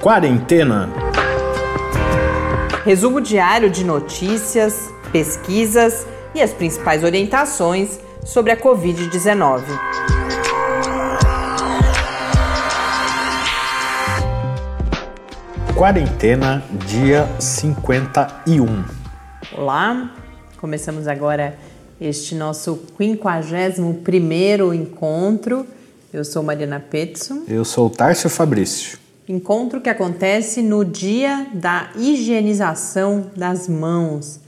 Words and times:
Quarentena. 0.00 0.88
Resumo 2.86 3.20
diário 3.20 3.68
de 3.68 3.84
notícias, 3.84 4.88
pesquisas 5.12 6.06
e 6.34 6.40
as 6.40 6.54
principais 6.54 7.04
orientações 7.04 8.00
sobre 8.24 8.50
a 8.50 8.56
Covid-19. 8.56 9.62
Quarentena, 15.76 16.64
dia 16.86 17.28
51. 17.38 18.84
Olá, 19.52 20.14
começamos 20.56 21.06
agora 21.06 21.58
este 22.00 22.34
nosso 22.34 22.80
51º 22.98 24.74
encontro. 24.74 25.66
Eu 26.10 26.24
sou 26.24 26.42
Mariana 26.42 26.80
Petson. 26.80 27.42
Eu 27.46 27.66
sou 27.66 27.88
o 27.88 27.90
Tárcio 27.90 28.30
Fabrício. 28.30 28.99
Encontro 29.30 29.80
que 29.80 29.88
acontece 29.88 30.60
no 30.60 30.84
dia 30.84 31.46
da 31.54 31.92
higienização 31.94 33.30
das 33.36 33.68
mãos, 33.68 34.40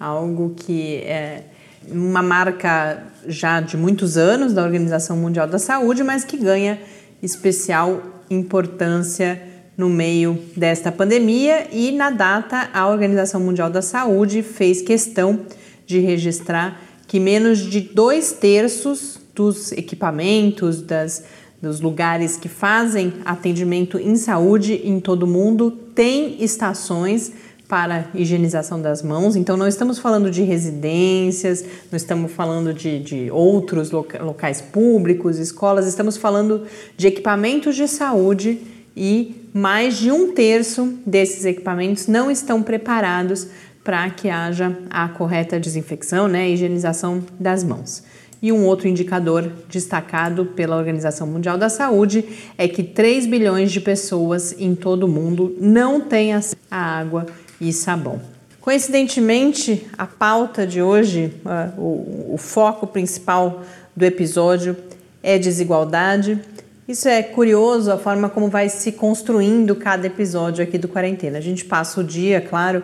algo 0.00 0.54
que 0.56 1.02
é 1.04 1.42
uma 1.86 2.22
marca 2.22 3.02
já 3.28 3.60
de 3.60 3.76
muitos 3.76 4.16
anos 4.16 4.54
da 4.54 4.64
Organização 4.64 5.18
Mundial 5.18 5.46
da 5.46 5.58
Saúde, 5.58 6.02
mas 6.02 6.24
que 6.24 6.38
ganha 6.38 6.80
especial 7.22 8.00
importância 8.30 9.38
no 9.76 9.90
meio 9.90 10.42
desta 10.56 10.90
pandemia. 10.90 11.66
E 11.70 11.92
na 11.92 12.08
data 12.08 12.70
a 12.72 12.88
Organização 12.88 13.38
Mundial 13.38 13.68
da 13.68 13.82
Saúde 13.82 14.42
fez 14.42 14.80
questão 14.80 15.40
de 15.84 15.98
registrar 15.98 16.80
que 17.06 17.20
menos 17.20 17.58
de 17.58 17.82
dois 17.82 18.32
terços 18.32 19.20
dos 19.34 19.72
equipamentos, 19.72 20.80
das, 20.80 21.22
dos 21.62 21.80
lugares 21.80 22.36
que 22.36 22.48
fazem 22.48 23.12
atendimento 23.24 23.96
em 23.96 24.16
saúde 24.16 24.80
em 24.84 24.98
todo 24.98 25.22
o 25.22 25.26
mundo 25.28 25.70
têm 25.70 26.42
estações 26.42 27.32
para 27.68 28.06
higienização 28.14 28.82
das 28.82 29.00
mãos. 29.02 29.36
Então, 29.36 29.56
não 29.56 29.66
estamos 29.66 29.98
falando 29.98 30.30
de 30.30 30.42
residências, 30.42 31.64
não 31.90 31.96
estamos 31.96 32.32
falando 32.32 32.74
de, 32.74 32.98
de 32.98 33.30
outros 33.30 33.92
loca 33.92 34.22
locais 34.22 34.60
públicos, 34.60 35.38
escolas, 35.38 35.86
estamos 35.86 36.16
falando 36.16 36.66
de 36.98 37.06
equipamentos 37.06 37.76
de 37.76 37.86
saúde 37.88 38.60
e 38.94 39.48
mais 39.54 39.96
de 39.96 40.10
um 40.10 40.32
terço 40.32 40.98
desses 41.06 41.44
equipamentos 41.44 42.08
não 42.08 42.30
estão 42.30 42.62
preparados 42.62 43.46
para 43.82 44.10
que 44.10 44.28
haja 44.28 44.76
a 44.90 45.08
correta 45.08 45.58
desinfecção, 45.58 46.28
né, 46.28 46.50
higienização 46.50 47.22
das 47.38 47.64
mãos. 47.64 48.02
E 48.42 48.50
um 48.50 48.66
outro 48.66 48.88
indicador 48.88 49.52
destacado 49.68 50.44
pela 50.44 50.76
Organização 50.76 51.28
Mundial 51.28 51.56
da 51.56 51.68
Saúde 51.68 52.24
é 52.58 52.66
que 52.66 52.82
3 52.82 53.26
bilhões 53.26 53.70
de 53.70 53.80
pessoas 53.80 54.52
em 54.58 54.74
todo 54.74 55.04
o 55.04 55.08
mundo 55.08 55.56
não 55.60 56.00
têm 56.00 56.34
acesso 56.34 56.56
à 56.68 56.98
água 56.98 57.26
e 57.60 57.72
sabão. 57.72 58.20
Coincidentemente, 58.60 59.86
a 59.96 60.06
pauta 60.06 60.66
de 60.66 60.82
hoje, 60.82 61.32
uh, 61.44 61.80
o, 61.80 62.34
o 62.34 62.36
foco 62.36 62.86
principal 62.86 63.62
do 63.94 64.04
episódio 64.04 64.76
é 65.22 65.38
desigualdade. 65.38 66.40
Isso 66.88 67.08
é 67.08 67.22
curioso, 67.22 67.92
a 67.92 67.98
forma 67.98 68.28
como 68.28 68.48
vai 68.48 68.68
se 68.68 68.90
construindo 68.90 69.76
cada 69.76 70.08
episódio 70.08 70.64
aqui 70.64 70.78
do 70.78 70.88
Quarentena. 70.88 71.38
A 71.38 71.40
gente 71.40 71.64
passa 71.64 72.00
o 72.00 72.04
dia, 72.04 72.40
claro, 72.40 72.82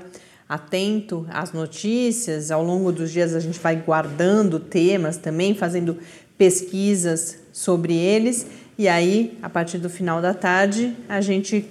atento 0.48 1.27
às 1.30 1.52
notícias. 1.52 2.50
Ao 2.50 2.64
longo 2.64 2.91
dos 2.91 3.12
dias 3.12 3.34
a 3.34 3.41
gente 3.41 3.58
vai 3.58 3.77
guardando 3.77 4.58
temas 4.58 5.16
também, 5.16 5.54
fazendo 5.54 5.98
pesquisas 6.38 7.38
sobre 7.52 7.94
eles. 7.94 8.46
E 8.78 8.88
aí, 8.88 9.36
a 9.42 9.48
partir 9.48 9.78
do 9.78 9.91
final 9.91 10.22
da 10.22 10.32
tarde, 10.32 10.96
a 11.08 11.20
gente 11.20 11.66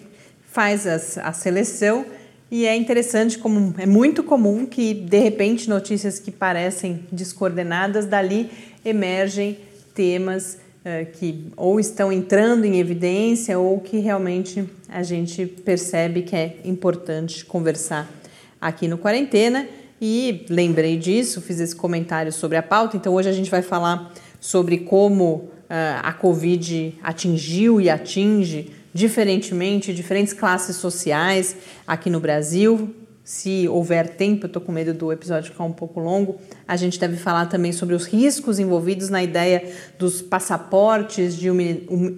faz 0.51 0.85
a, 0.85 1.29
a 1.29 1.33
seleção. 1.33 2.05
E 2.51 2.65
é 2.65 2.75
interessante 2.75 3.37
como 3.37 3.73
é 3.77 3.85
muito 3.85 4.23
comum 4.23 4.65
que 4.65 4.93
de 4.93 5.19
repente 5.19 5.69
notícias 5.69 6.19
que 6.19 6.31
parecem 6.31 7.05
descoordenadas 7.11 8.05
dali 8.05 8.49
emergem 8.85 9.57
temas 9.93 10.57
uh, 10.85 11.11
que 11.13 11.51
ou 11.57 11.77
estão 11.77 12.09
entrando 12.09 12.63
em 12.63 12.79
evidência 12.79 13.59
ou 13.59 13.81
que 13.81 13.97
realmente 13.97 14.63
a 14.87 15.03
gente 15.03 15.45
percebe 15.45 16.21
que 16.21 16.35
é 16.37 16.57
importante 16.63 17.43
conversar 17.43 18.09
aqui 18.59 18.87
no 18.87 18.97
Quarentena 18.97 19.67
e 19.99 20.45
lembrei 20.49 20.97
disso, 20.97 21.41
fiz 21.41 21.59
esse 21.59 21.75
comentário 21.75 22.31
sobre 22.31 22.57
a 22.57 22.63
pauta. 22.63 22.95
Então, 22.95 23.13
hoje 23.13 23.29
a 23.29 23.33
gente 23.33 23.49
vai 23.49 23.61
falar 23.61 24.13
sobre 24.39 24.79
como 24.79 25.33
uh, 25.33 25.49
a 26.03 26.13
Covid 26.13 26.95
atingiu 27.01 27.81
e 27.81 27.89
atinge 27.89 28.71
diferentemente 28.93 29.93
diferentes 29.93 30.33
classes 30.33 30.75
sociais 30.75 31.55
aqui 31.85 32.09
no 32.09 32.19
Brasil. 32.19 32.95
Se 33.23 33.67
houver 33.67 34.15
tempo, 34.15 34.45
eu 34.45 34.47
estou 34.47 34.61
com 34.61 34.71
medo 34.71 34.93
do 34.93 35.11
episódio 35.11 35.51
ficar 35.51 35.65
um 35.65 35.73
pouco 35.73 35.99
longo. 35.99 36.37
A 36.67 36.77
gente 36.77 36.97
deve 36.99 37.17
falar 37.17 37.47
também 37.47 37.73
sobre 37.73 37.93
os 37.93 38.05
riscos 38.05 38.57
envolvidos 38.57 39.09
na 39.09 39.21
ideia 39.21 39.69
dos 39.99 40.21
passaportes 40.21 41.35
de 41.35 41.49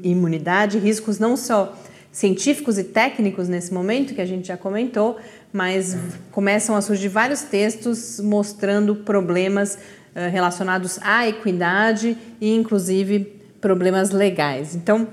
imunidade, 0.04 0.78
riscos 0.78 1.18
não 1.18 1.36
só 1.36 1.76
científicos 2.12 2.78
e 2.78 2.84
técnicos 2.84 3.48
nesse 3.48 3.74
momento, 3.74 4.14
que 4.14 4.22
a 4.22 4.26
gente 4.26 4.48
já 4.48 4.58
comentou, 4.58 5.18
mas 5.52 5.98
começam 6.32 6.76
a 6.76 6.82
surgir 6.82 7.08
vários 7.08 7.42
textos 7.42 8.20
mostrando 8.20 8.96
problemas 8.96 9.76
uh, 9.76 10.32
relacionados 10.32 11.00
à 11.02 11.28
equidade 11.28 12.18
e, 12.40 12.54
inclusive, 12.54 13.42
problemas 13.60 14.12
legais. 14.12 14.76
Então, 14.76 15.08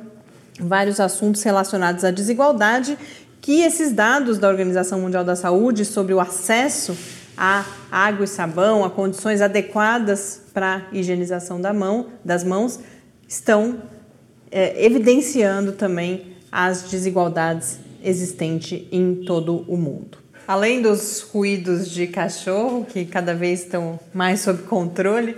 vários 0.60 1.00
assuntos 1.00 1.42
relacionados 1.42 2.04
à 2.04 2.10
desigualdade 2.10 2.98
que 3.40 3.62
esses 3.62 3.92
dados 3.92 4.38
da 4.38 4.48
Organização 4.48 5.00
Mundial 5.00 5.24
da 5.24 5.36
Saúde 5.36 5.84
sobre 5.84 6.12
o 6.12 6.20
acesso 6.20 6.96
a 7.36 7.66
água 7.90 8.24
e 8.24 8.28
sabão, 8.28 8.84
a 8.84 8.90
condições 8.90 9.42
adequadas 9.42 10.40
para 10.54 10.86
higienização 10.90 11.60
da 11.60 11.72
mão, 11.72 12.06
das 12.24 12.42
mãos, 12.42 12.80
estão 13.28 13.82
é, 14.50 14.84
evidenciando 14.84 15.72
também 15.72 16.34
as 16.50 16.84
desigualdades 16.84 17.78
existentes 18.02 18.86
em 18.90 19.16
todo 19.26 19.64
o 19.68 19.76
mundo. 19.76 20.18
Além 20.46 20.80
dos 20.80 21.22
ruídos 21.22 21.90
de 21.90 22.06
cachorro, 22.06 22.84
que 22.84 23.04
cada 23.04 23.34
vez 23.34 23.62
estão 23.62 23.98
mais 24.14 24.40
sob 24.40 24.62
controle, 24.62 25.36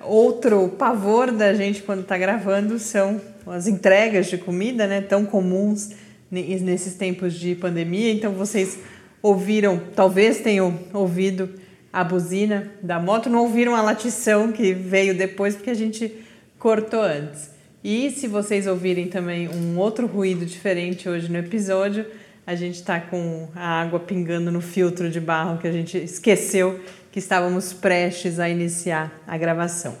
outro 0.00 0.68
pavor 0.68 1.32
da 1.32 1.54
gente 1.54 1.82
quando 1.82 2.02
está 2.02 2.18
gravando 2.18 2.78
são 2.78 3.18
as 3.46 3.66
entregas 3.66 4.26
de 4.26 4.36
comida, 4.36 4.86
né, 4.86 5.00
tão 5.00 5.24
comuns 5.24 5.92
nesses 6.30 6.94
tempos 6.94 7.32
de 7.32 7.54
pandemia. 7.54 8.12
Então 8.12 8.32
vocês 8.32 8.78
ouviram, 9.22 9.80
talvez 9.96 10.40
tenham 10.40 10.78
ouvido 10.92 11.48
a 11.90 12.04
buzina 12.04 12.70
da 12.82 13.00
moto, 13.00 13.30
não 13.30 13.40
ouviram 13.40 13.74
a 13.74 13.80
latição 13.80 14.52
que 14.52 14.74
veio 14.74 15.16
depois 15.16 15.56
porque 15.56 15.70
a 15.70 15.74
gente 15.74 16.12
cortou 16.58 17.00
antes. 17.00 17.50
E 17.82 18.10
se 18.10 18.26
vocês 18.26 18.66
ouvirem 18.66 19.08
também 19.08 19.48
um 19.48 19.78
outro 19.78 20.06
ruído 20.06 20.44
diferente 20.44 21.08
hoje 21.08 21.32
no 21.32 21.38
episódio, 21.38 22.04
a 22.46 22.54
gente 22.54 22.76
está 22.76 23.00
com 23.00 23.48
a 23.54 23.80
água 23.82 24.00
pingando 24.00 24.50
no 24.50 24.60
filtro 24.60 25.10
de 25.10 25.20
barro 25.20 25.58
que 25.58 25.68
a 25.68 25.72
gente 25.72 25.96
esqueceu 25.98 26.80
que 27.12 27.18
estávamos 27.18 27.72
prestes 27.72 28.38
a 28.38 28.48
iniciar 28.48 29.12
a 29.26 29.36
gravação. 29.36 29.96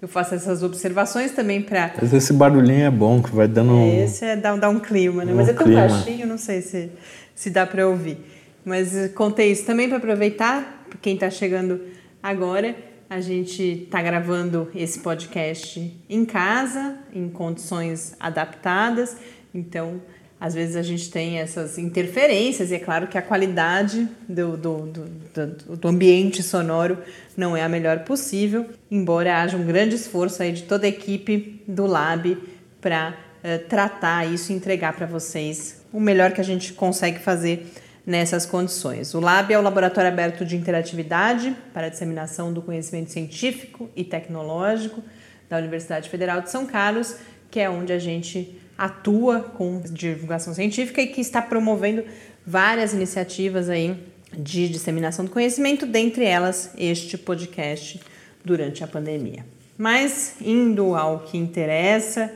Eu 0.00 0.08
faço 0.08 0.34
essas 0.34 0.62
observações 0.62 1.32
também 1.32 1.62
para. 1.62 1.94
Mas 2.00 2.12
esse 2.12 2.32
barulhinho 2.32 2.84
é 2.84 2.90
bom, 2.90 3.22
que 3.22 3.34
vai 3.34 3.48
dando 3.48 3.72
um. 3.72 4.04
Esse 4.04 4.24
é 4.24 4.36
dá, 4.36 4.54
dá 4.54 4.68
um 4.68 4.78
clima, 4.78 5.24
né? 5.24 5.32
Um 5.32 5.36
Mas 5.36 5.48
é 5.48 5.54
tão 5.54 5.64
clima. 5.64 5.88
baixinho, 5.88 6.26
não 6.26 6.36
sei 6.36 6.60
se, 6.60 6.90
se 7.34 7.48
dá 7.50 7.66
para 7.66 7.88
ouvir. 7.88 8.18
Mas 8.64 8.92
contei 9.14 9.50
isso 9.50 9.64
também 9.64 9.88
para 9.88 9.98
aproveitar, 9.98 10.86
quem 11.00 11.14
está 11.14 11.30
chegando 11.30 11.80
agora. 12.22 12.74
A 13.08 13.20
gente 13.20 13.84
está 13.84 14.02
gravando 14.02 14.70
esse 14.74 14.98
podcast 14.98 15.94
em 16.08 16.24
casa, 16.24 16.96
em 17.12 17.28
condições 17.28 18.14
adaptadas. 18.18 19.16
Então, 19.54 20.00
às 20.44 20.52
vezes 20.52 20.76
a 20.76 20.82
gente 20.82 21.10
tem 21.10 21.38
essas 21.38 21.78
interferências 21.78 22.70
e 22.70 22.74
é 22.74 22.78
claro 22.78 23.06
que 23.06 23.16
a 23.16 23.22
qualidade 23.22 24.06
do, 24.28 24.58
do, 24.58 24.82
do, 24.82 25.76
do, 25.76 25.88
ambiente 25.88 26.42
sonoro 26.42 26.98
não 27.34 27.56
é 27.56 27.62
a 27.62 27.68
melhor 27.68 28.00
possível, 28.00 28.68
embora 28.90 29.40
haja 29.40 29.56
um 29.56 29.64
grande 29.64 29.94
esforço 29.94 30.42
aí 30.42 30.52
de 30.52 30.64
toda 30.64 30.84
a 30.84 30.88
equipe 30.90 31.62
do 31.66 31.86
Lab 31.86 32.36
para 32.78 33.14
uh, 33.42 33.66
tratar 33.70 34.26
isso 34.26 34.52
e 34.52 34.54
entregar 34.54 34.92
para 34.92 35.06
vocês 35.06 35.82
o 35.90 35.98
melhor 35.98 36.32
que 36.32 36.42
a 36.42 36.44
gente 36.44 36.74
consegue 36.74 37.20
fazer 37.20 37.66
nessas 38.06 38.44
condições. 38.44 39.14
O 39.14 39.20
Lab 39.20 39.50
é 39.50 39.58
o 39.58 39.62
Laboratório 39.62 40.10
Aberto 40.10 40.44
de 40.44 40.56
Interatividade 40.56 41.56
para 41.72 41.86
a 41.86 41.88
Disseminação 41.88 42.52
do 42.52 42.60
Conhecimento 42.60 43.10
Científico 43.10 43.88
e 43.96 44.04
Tecnológico 44.04 45.02
da 45.48 45.56
Universidade 45.56 46.10
Federal 46.10 46.42
de 46.42 46.50
São 46.50 46.66
Carlos, 46.66 47.16
que 47.50 47.58
é 47.58 47.70
onde 47.70 47.94
a 47.94 47.98
gente 47.98 48.60
atua 48.76 49.40
com 49.40 49.80
divulgação 49.80 50.52
científica 50.54 51.00
e 51.00 51.06
que 51.06 51.20
está 51.20 51.40
promovendo 51.40 52.04
várias 52.46 52.92
iniciativas 52.92 53.68
aí 53.68 53.96
de 54.36 54.68
disseminação 54.68 55.24
do 55.24 55.30
conhecimento, 55.30 55.86
dentre 55.86 56.24
elas 56.24 56.72
este 56.76 57.16
podcast 57.16 58.00
durante 58.44 58.82
a 58.82 58.86
pandemia. 58.86 59.46
Mas 59.78 60.36
indo 60.40 60.94
ao 60.94 61.20
que 61.20 61.38
interessa, 61.38 62.32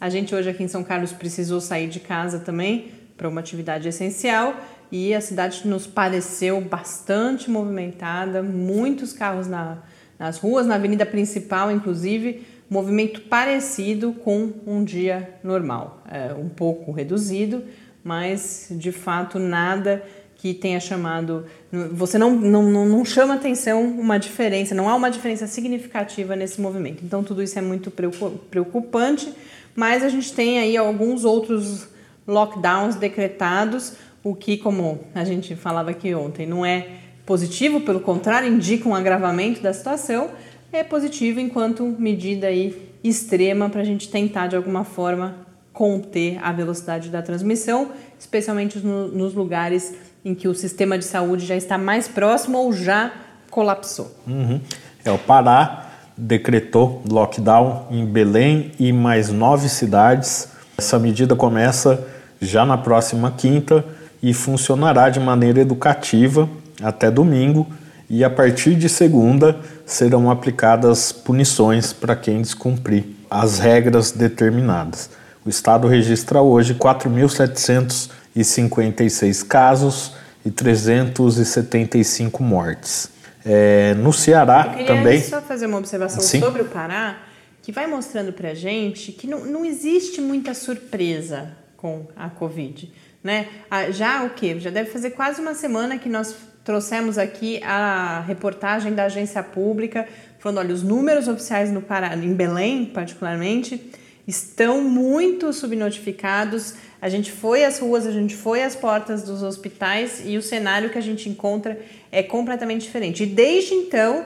A 0.00 0.08
gente 0.08 0.34
hoje 0.34 0.48
aqui 0.48 0.62
em 0.62 0.68
São 0.68 0.82
Carlos 0.82 1.12
precisou 1.12 1.60
sair 1.60 1.86
de 1.86 2.00
casa 2.00 2.38
também 2.38 2.92
para 3.14 3.28
uma 3.28 3.40
atividade 3.40 3.86
essencial 3.86 4.56
e 4.90 5.14
a 5.14 5.20
cidade 5.20 5.66
nos 5.66 5.86
pareceu 5.86 6.60
bastante 6.62 7.50
movimentada, 7.50 8.42
muitos 8.42 9.12
carros 9.12 9.46
na, 9.46 9.78
nas 10.18 10.38
ruas, 10.38 10.66
na 10.66 10.76
avenida 10.76 11.04
principal, 11.04 11.70
inclusive, 11.70 12.46
movimento 12.70 13.20
parecido 13.22 14.12
com 14.12 14.52
um 14.66 14.82
dia 14.82 15.36
normal, 15.42 16.02
é, 16.10 16.32
um 16.32 16.48
pouco 16.48 16.90
reduzido 16.90 17.62
mas 18.04 18.68
de 18.70 18.92
fato 18.92 19.38
nada 19.38 20.04
que 20.36 20.52
tenha 20.52 20.78
chamado. 20.78 21.46
Você 21.92 22.18
não, 22.18 22.32
não, 22.32 22.62
não 22.86 23.04
chama 23.04 23.34
atenção 23.34 23.82
uma 23.82 24.18
diferença, 24.18 24.74
não 24.74 24.90
há 24.90 24.94
uma 24.94 25.10
diferença 25.10 25.46
significativa 25.46 26.36
nesse 26.36 26.60
movimento. 26.60 27.02
Então, 27.02 27.24
tudo 27.24 27.42
isso 27.42 27.58
é 27.58 27.62
muito 27.62 27.90
preocupante, 27.90 29.32
mas 29.74 30.04
a 30.04 30.10
gente 30.10 30.34
tem 30.34 30.58
aí 30.58 30.76
alguns 30.76 31.24
outros 31.24 31.88
lockdowns 32.28 32.96
decretados, 32.96 33.94
o 34.22 34.34
que, 34.34 34.58
como 34.58 35.00
a 35.14 35.24
gente 35.24 35.56
falava 35.56 35.90
aqui 35.90 36.14
ontem, 36.14 36.46
não 36.46 36.64
é 36.64 36.88
positivo, 37.24 37.80
pelo 37.80 38.00
contrário, 38.00 38.46
indica 38.46 38.86
um 38.86 38.94
agravamento 38.94 39.62
da 39.62 39.72
situação, 39.72 40.30
é 40.70 40.84
positivo 40.84 41.40
enquanto 41.40 41.84
medida 41.84 42.48
aí 42.48 42.90
extrema 43.02 43.70
para 43.70 43.80
a 43.80 43.84
gente 43.84 44.10
tentar 44.10 44.46
de 44.46 44.56
alguma 44.56 44.84
forma 44.84 45.43
conter 45.74 46.38
a 46.40 46.52
velocidade 46.52 47.10
da 47.10 47.20
transmissão, 47.20 47.90
especialmente 48.18 48.78
no, 48.78 49.08
nos 49.08 49.34
lugares 49.34 49.92
em 50.24 50.34
que 50.34 50.48
o 50.48 50.54
sistema 50.54 50.96
de 50.96 51.04
saúde 51.04 51.44
já 51.44 51.56
está 51.56 51.76
mais 51.76 52.08
próximo 52.08 52.56
ou 52.56 52.72
já 52.72 53.12
colapsou. 53.50 54.10
Uhum. 54.26 54.60
É, 55.04 55.10
o 55.10 55.18
Pará 55.18 55.90
decretou 56.16 57.02
lockdown 57.10 57.88
em 57.90 58.06
Belém 58.06 58.70
e 58.78 58.92
mais 58.92 59.28
nove 59.28 59.68
cidades. 59.68 60.48
Essa 60.78 60.98
medida 60.98 61.36
começa 61.36 62.06
já 62.40 62.64
na 62.64 62.78
próxima 62.78 63.32
quinta 63.32 63.84
e 64.22 64.32
funcionará 64.32 65.10
de 65.10 65.20
maneira 65.20 65.60
educativa 65.60 66.48
até 66.82 67.10
domingo. 67.10 67.66
E 68.08 68.22
a 68.22 68.30
partir 68.30 68.76
de 68.76 68.88
segunda 68.88 69.58
serão 69.84 70.30
aplicadas 70.30 71.10
punições 71.10 71.92
para 71.92 72.14
quem 72.14 72.40
descumprir 72.40 73.04
as 73.28 73.58
regras 73.58 74.12
determinadas. 74.12 75.10
O 75.44 75.50
estado 75.50 75.86
registra 75.86 76.40
hoje 76.40 76.74
4.756 76.74 79.46
casos 79.46 80.14
e 80.42 80.50
375 80.50 82.42
mortes. 82.42 83.10
É, 83.44 83.92
no 83.94 84.10
Ceará 84.10 84.62
Eu 84.64 84.70
queria 84.70 84.86
também. 84.86 85.20
só 85.20 85.42
fazer 85.42 85.66
uma 85.66 85.76
observação 85.76 86.22
Sim. 86.22 86.40
sobre 86.40 86.62
o 86.62 86.64
Pará, 86.64 87.18
que 87.60 87.70
vai 87.70 87.86
mostrando 87.86 88.32
para 88.32 88.54
gente 88.54 89.12
que 89.12 89.26
não, 89.26 89.44
não 89.44 89.66
existe 89.66 90.18
muita 90.18 90.54
surpresa 90.54 91.50
com 91.76 92.06
a 92.16 92.30
Covid. 92.30 92.90
Né? 93.22 93.48
Já 93.90 94.24
o 94.24 94.30
que? 94.30 94.58
Já 94.58 94.70
deve 94.70 94.90
fazer 94.90 95.10
quase 95.10 95.42
uma 95.42 95.52
semana 95.52 95.98
que 95.98 96.08
nós 96.08 96.34
trouxemos 96.64 97.18
aqui 97.18 97.62
a 97.62 98.24
reportagem 98.26 98.94
da 98.94 99.04
agência 99.04 99.42
pública, 99.42 100.08
falando: 100.38 100.56
olha, 100.58 100.74
os 100.74 100.82
números 100.82 101.28
oficiais 101.28 101.70
no 101.70 101.82
Pará, 101.82 102.16
em 102.16 102.32
Belém, 102.32 102.86
particularmente, 102.86 103.92
estão 104.26 104.82
muito 104.82 105.52
subnotificados. 105.52 106.74
A 107.00 107.08
gente 107.08 107.30
foi 107.30 107.64
às 107.64 107.78
ruas, 107.78 108.06
a 108.06 108.10
gente 108.10 108.34
foi 108.34 108.62
às 108.62 108.74
portas 108.74 109.22
dos 109.22 109.42
hospitais 109.42 110.22
e 110.24 110.38
o 110.38 110.42
cenário 110.42 110.90
que 110.90 110.98
a 110.98 111.02
gente 111.02 111.28
encontra 111.28 111.78
é 112.10 112.22
completamente 112.22 112.82
diferente. 112.82 113.24
E 113.24 113.26
desde 113.26 113.74
então, 113.74 114.24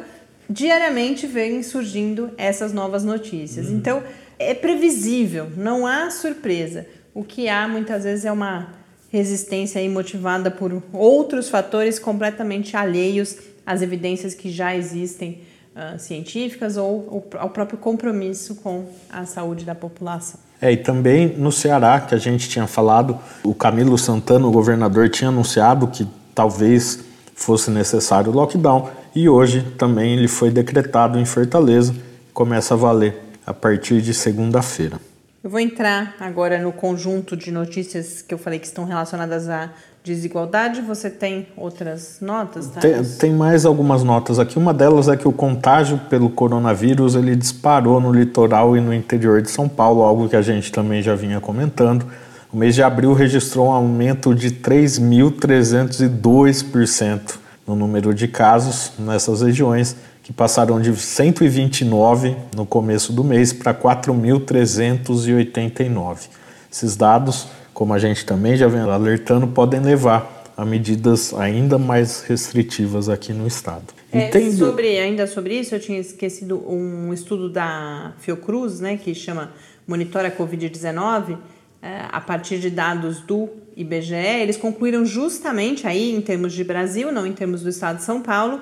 diariamente 0.49 1.27
vem 1.27 1.63
surgindo 1.63 2.31
essas 2.37 2.73
novas 2.73 3.05
notícias. 3.05 3.69
Então, 3.69 4.03
é 4.39 4.55
previsível, 4.55 5.51
não 5.57 5.87
há 5.87 6.11
surpresa. 6.11 6.87
O 7.13 7.25
que 7.25 7.49
há 7.49 7.67
muitas 7.67 8.05
vezes 8.05 8.25
é 8.25 8.31
uma 8.31 8.73
resistência 9.11 9.81
aí 9.81 9.89
motivada 9.89 10.51
por 10.51 10.83
outros 10.93 11.49
fatores 11.49 11.99
completamente 11.99 12.77
alheios 12.77 13.37
às 13.67 13.83
evidências 13.83 14.35
que 14.35 14.51
já 14.51 14.77
existem 14.77 15.43
uh, 15.79 15.99
científicas 15.99 16.77
ou 16.77 17.25
ao 17.39 17.51
próprio 17.51 17.79
compromisso 17.79 18.57
com 18.57 18.87
a 19.09 19.25
saúde 19.25 19.65
da 19.65 19.75
população. 19.75 20.41
É, 20.61 20.73
e 20.73 20.77
também 20.77 21.29
no 21.39 21.53
Ceará, 21.53 22.01
que 22.01 22.15
a 22.15 22.19
gente 22.19 22.49
tinha 22.49 22.67
falado, 22.67 23.17
o 23.45 23.55
Camilo 23.55 23.97
Santana, 23.97 24.47
o 24.47 24.51
governador, 24.51 25.09
tinha 25.09 25.29
anunciado 25.29 25.87
que 25.87 26.07
talvez 26.35 26.99
fosse 27.35 27.71
necessário 27.71 28.33
o 28.33 28.35
lockdown 28.35 28.91
e 29.15 29.29
hoje 29.29 29.63
também 29.79 30.15
ele 30.15 30.27
foi 30.27 30.51
decretado 30.51 31.19
em 31.19 31.25
Fortaleza, 31.25 31.95
começa 32.35 32.75
a 32.75 32.77
valer 32.77 33.17
a 33.47 33.55
partir 33.55 34.03
de 34.03 34.13
segunda-feira. 34.13 35.01
Eu 35.43 35.49
vou 35.49 35.61
entrar 35.61 36.17
agora 36.19 36.59
no 36.61 36.73
conjunto 36.73 37.37
de 37.37 37.53
notícias 37.53 38.21
que 38.21 38.35
eu 38.35 38.39
falei 38.39 38.59
que 38.59 38.67
estão 38.67 38.85
relacionadas 38.85 39.49
à 39.49 39.71
desigualdade. 40.09 40.81
Você 40.81 41.11
tem 41.11 41.47
outras 41.57 42.19
notas? 42.21 42.69
Tá? 42.69 42.81
Tem, 42.81 43.05
tem 43.05 43.33
mais 43.33 43.65
algumas 43.65 44.03
notas 44.03 44.39
aqui. 44.39 44.59
Uma 44.59 44.75
delas 44.75 45.09
é 45.09 45.17
que 45.17 45.29
o 45.29 45.33
contágio 45.33 45.99
pelo 46.11 46.29
coronavírus 46.31 47.15
ele 47.15 47.37
disparou 47.37 48.01
no 48.01 48.13
litoral 48.13 48.77
e 48.77 48.81
no 48.81 48.93
interior 48.95 49.43
de 49.43 49.51
São 49.51 49.69
Paulo, 49.69 50.03
algo 50.03 50.29
que 50.29 50.37
a 50.37 50.43
gente 50.43 50.73
também 50.73 51.03
já 51.03 51.15
vinha 51.15 51.41
comentando. 51.41 52.07
O 52.53 52.57
mês 52.57 52.75
de 52.75 52.83
abril 52.83 53.13
registrou 53.13 53.69
um 53.69 53.73
aumento 53.73 54.35
de 54.35 54.51
3.302% 54.51 57.37
no 57.67 57.77
número 57.77 58.15
de 58.15 58.27
casos 58.27 58.93
nessas 58.99 59.43
regiões, 59.43 59.95
que 60.23 60.33
passaram 60.33 60.81
de 60.81 60.97
129 60.97 62.35
no 62.57 62.65
começo 62.65 63.13
do 63.13 63.23
mês 63.23 63.53
para 63.53 63.75
4.389. 63.75 66.29
Esses 66.73 66.97
dados, 66.97 67.49
como 67.79 67.95
a 67.95 67.99
gente 68.01 68.27
também 68.27 68.57
já 68.57 68.67
vem 68.67 68.81
alertando, 68.81 69.47
podem 69.47 69.79
levar 69.79 70.43
a 70.57 70.65
medidas 70.65 71.33
ainda 71.33 71.79
mais 71.79 72.23
restritivas 72.23 73.09
aqui 73.09 73.33
no 73.33 73.47
estado. 73.47 73.85
E 74.13 74.19
É, 74.19 74.29
tem- 74.31 74.51
sobre, 74.51 74.99
ainda 74.99 75.29
sobre 75.29 75.55
isso, 75.55 75.77
eu 75.77 75.79
tinha 75.79 76.01
esquecido 76.01 76.61
um 76.69 77.15
estudo 77.15 77.49
da 77.49 78.15
Fiocruz, 78.19 78.81
né, 78.81 78.97
que 78.97 79.15
chama 79.15 79.53
monitora 79.87 80.27
a 80.27 80.31
Covid-19, 80.33 81.39
é, 81.81 82.01
a 82.11 82.21
partir 82.21 82.59
de 82.59 82.69
dados 82.69 83.21
do 83.21 83.49
IBGE, 83.77 84.41
eles 84.43 84.57
concluíram 84.57 85.07
justamente 85.07 85.87
aí, 85.87 86.13
em 86.13 86.21
termos 86.21 86.53
de 86.55 86.65
Brasil, 86.65 87.13
não 87.13 87.25
em 87.25 87.33
termos 87.33 87.63
do 87.63 87.69
estado 87.69 87.99
de 87.99 88.03
São 88.03 88.21
Paulo, 88.21 88.61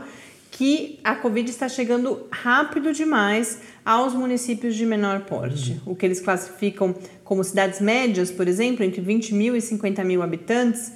que 0.51 1.01
a 1.03 1.15
Covid 1.15 1.49
está 1.49 1.71
chegando 1.71 2.27
rápido 2.31 2.93
demais 2.93 3.61
aos 3.87 4.15
municípios 4.15 4.75
de 4.75 4.85
menor 4.85 5.21
porte. 5.21 5.81
Uhum. 5.87 5.93
O 5.93 5.97
que 5.97 6.05
eles 6.05 6.21
classificam 6.21 6.93
como 7.23 7.45
cidades 7.45 7.81
médias, 7.81 8.33
por 8.33 8.49
exemplo, 8.49 8.85
entre 8.85 9.01
20 9.01 9.33
mil 9.33 9.55
e 9.55 9.61
50 9.61 10.03
mil 10.03 10.25
habitantes, 10.25 10.93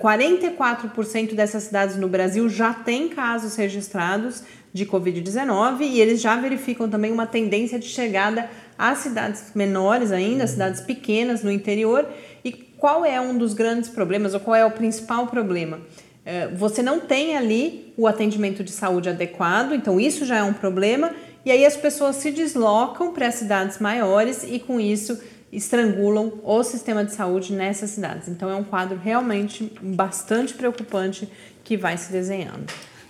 44% 0.00 1.34
dessas 1.34 1.64
cidades 1.64 1.96
no 1.96 2.08
Brasil 2.08 2.48
já 2.48 2.72
têm 2.72 3.08
casos 3.08 3.56
registrados 3.56 4.42
de 4.72 4.86
Covid-19 4.86 5.80
e 5.80 6.00
eles 6.00 6.20
já 6.20 6.36
verificam 6.36 6.88
também 6.88 7.10
uma 7.10 7.26
tendência 7.26 7.78
de 7.78 7.86
chegada 7.86 8.48
às 8.78 8.98
cidades 8.98 9.52
menores 9.54 10.12
ainda, 10.12 10.46
cidades 10.46 10.80
pequenas 10.80 11.42
no 11.42 11.50
interior. 11.50 12.06
E 12.44 12.52
qual 12.52 13.04
é 13.04 13.20
um 13.20 13.36
dos 13.36 13.52
grandes 13.52 13.90
problemas, 13.90 14.32
ou 14.32 14.40
qual 14.40 14.56
é 14.56 14.64
o 14.64 14.70
principal 14.70 15.26
problema? 15.26 15.80
É, 16.24 16.48
você 16.48 16.82
não 16.82 17.00
tem 17.00 17.36
ali 17.36 17.92
o 17.96 18.06
atendimento 18.06 18.62
de 18.62 18.70
saúde 18.70 19.08
adequado, 19.08 19.74
então 19.74 19.98
isso 19.98 20.24
já 20.24 20.36
é 20.36 20.42
um 20.42 20.52
problema, 20.52 21.10
e 21.44 21.50
aí 21.50 21.64
as 21.64 21.76
pessoas 21.76 22.16
se 22.16 22.30
deslocam 22.30 23.12
para 23.12 23.26
as 23.26 23.36
cidades 23.36 23.78
maiores 23.78 24.42
e 24.42 24.58
com 24.58 24.78
isso 24.78 25.18
estrangulam 25.52 26.32
o 26.44 26.62
sistema 26.62 27.04
de 27.04 27.12
saúde 27.12 27.52
nessas 27.52 27.90
cidades. 27.90 28.28
Então 28.28 28.48
é 28.48 28.54
um 28.54 28.64
quadro 28.64 28.98
realmente 29.02 29.72
bastante 29.82 30.54
preocupante 30.54 31.28
que 31.64 31.76
vai 31.76 31.96
se 31.96 32.12
desenhando. 32.12 32.66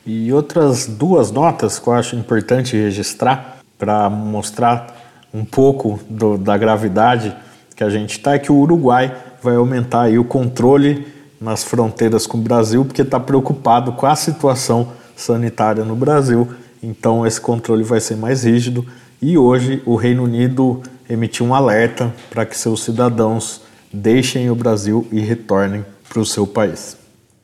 E 0.07 0.33
outras 0.33 0.87
duas 0.87 1.31
notas 1.31 1.79
que 1.79 1.87
eu 1.87 1.93
acho 1.93 2.17
importante 2.17 2.77
registrar 2.77 3.59
para 3.79 4.09
mostrar 4.09 4.97
um 5.33 5.45
pouco 5.45 6.01
do, 6.09 6.39
da 6.39 6.57
gravidade 6.57 7.37
que 7.77 7.85
a 7.85 7.91
gente 7.91 8.13
está 8.13 8.35
é 8.35 8.39
que 8.39 8.51
o 8.51 8.57
Uruguai 8.57 9.15
vai 9.43 9.57
aumentar 9.57 10.03
aí 10.03 10.19
o 10.19 10.25
controle 10.25 11.07
nas 11.41 11.65
fronteiras 11.65 12.27
com 12.27 12.39
o 12.39 12.41
Brasil 12.41 12.85
porque 12.85 13.03
está 13.03 13.19
preocupado 13.19 13.93
com 13.93 14.07
a 14.07 14.17
situação 14.17 14.93
sanitária 15.17 15.85
no 15.85 15.97
Brasil. 15.97 16.49
Então 16.83 17.27
esse 17.27 17.41
controle 17.41 17.83
vai 17.83 18.01
ser 18.01 18.17
mais 18.17 18.45
rígido 18.45 18.87
e 19.21 19.37
hoje 19.37 19.83
o 19.85 19.97
Reino 19.97 20.25
Unido 20.25 20.83
emitiu 21.09 21.45
um 21.47 21.55
alerta 21.55 22.15
para 22.31 22.47
que 22.47 22.57
seus 22.57 22.83
cidadãos 22.83 23.63
deixem 23.93 24.51
o 24.51 24.55
Brasil 24.55 25.07
e 25.11 25.21
retornem 25.21 25.85
para 26.09 26.21
o 26.21 26.25
seu 26.25 26.47
país. 26.47 26.97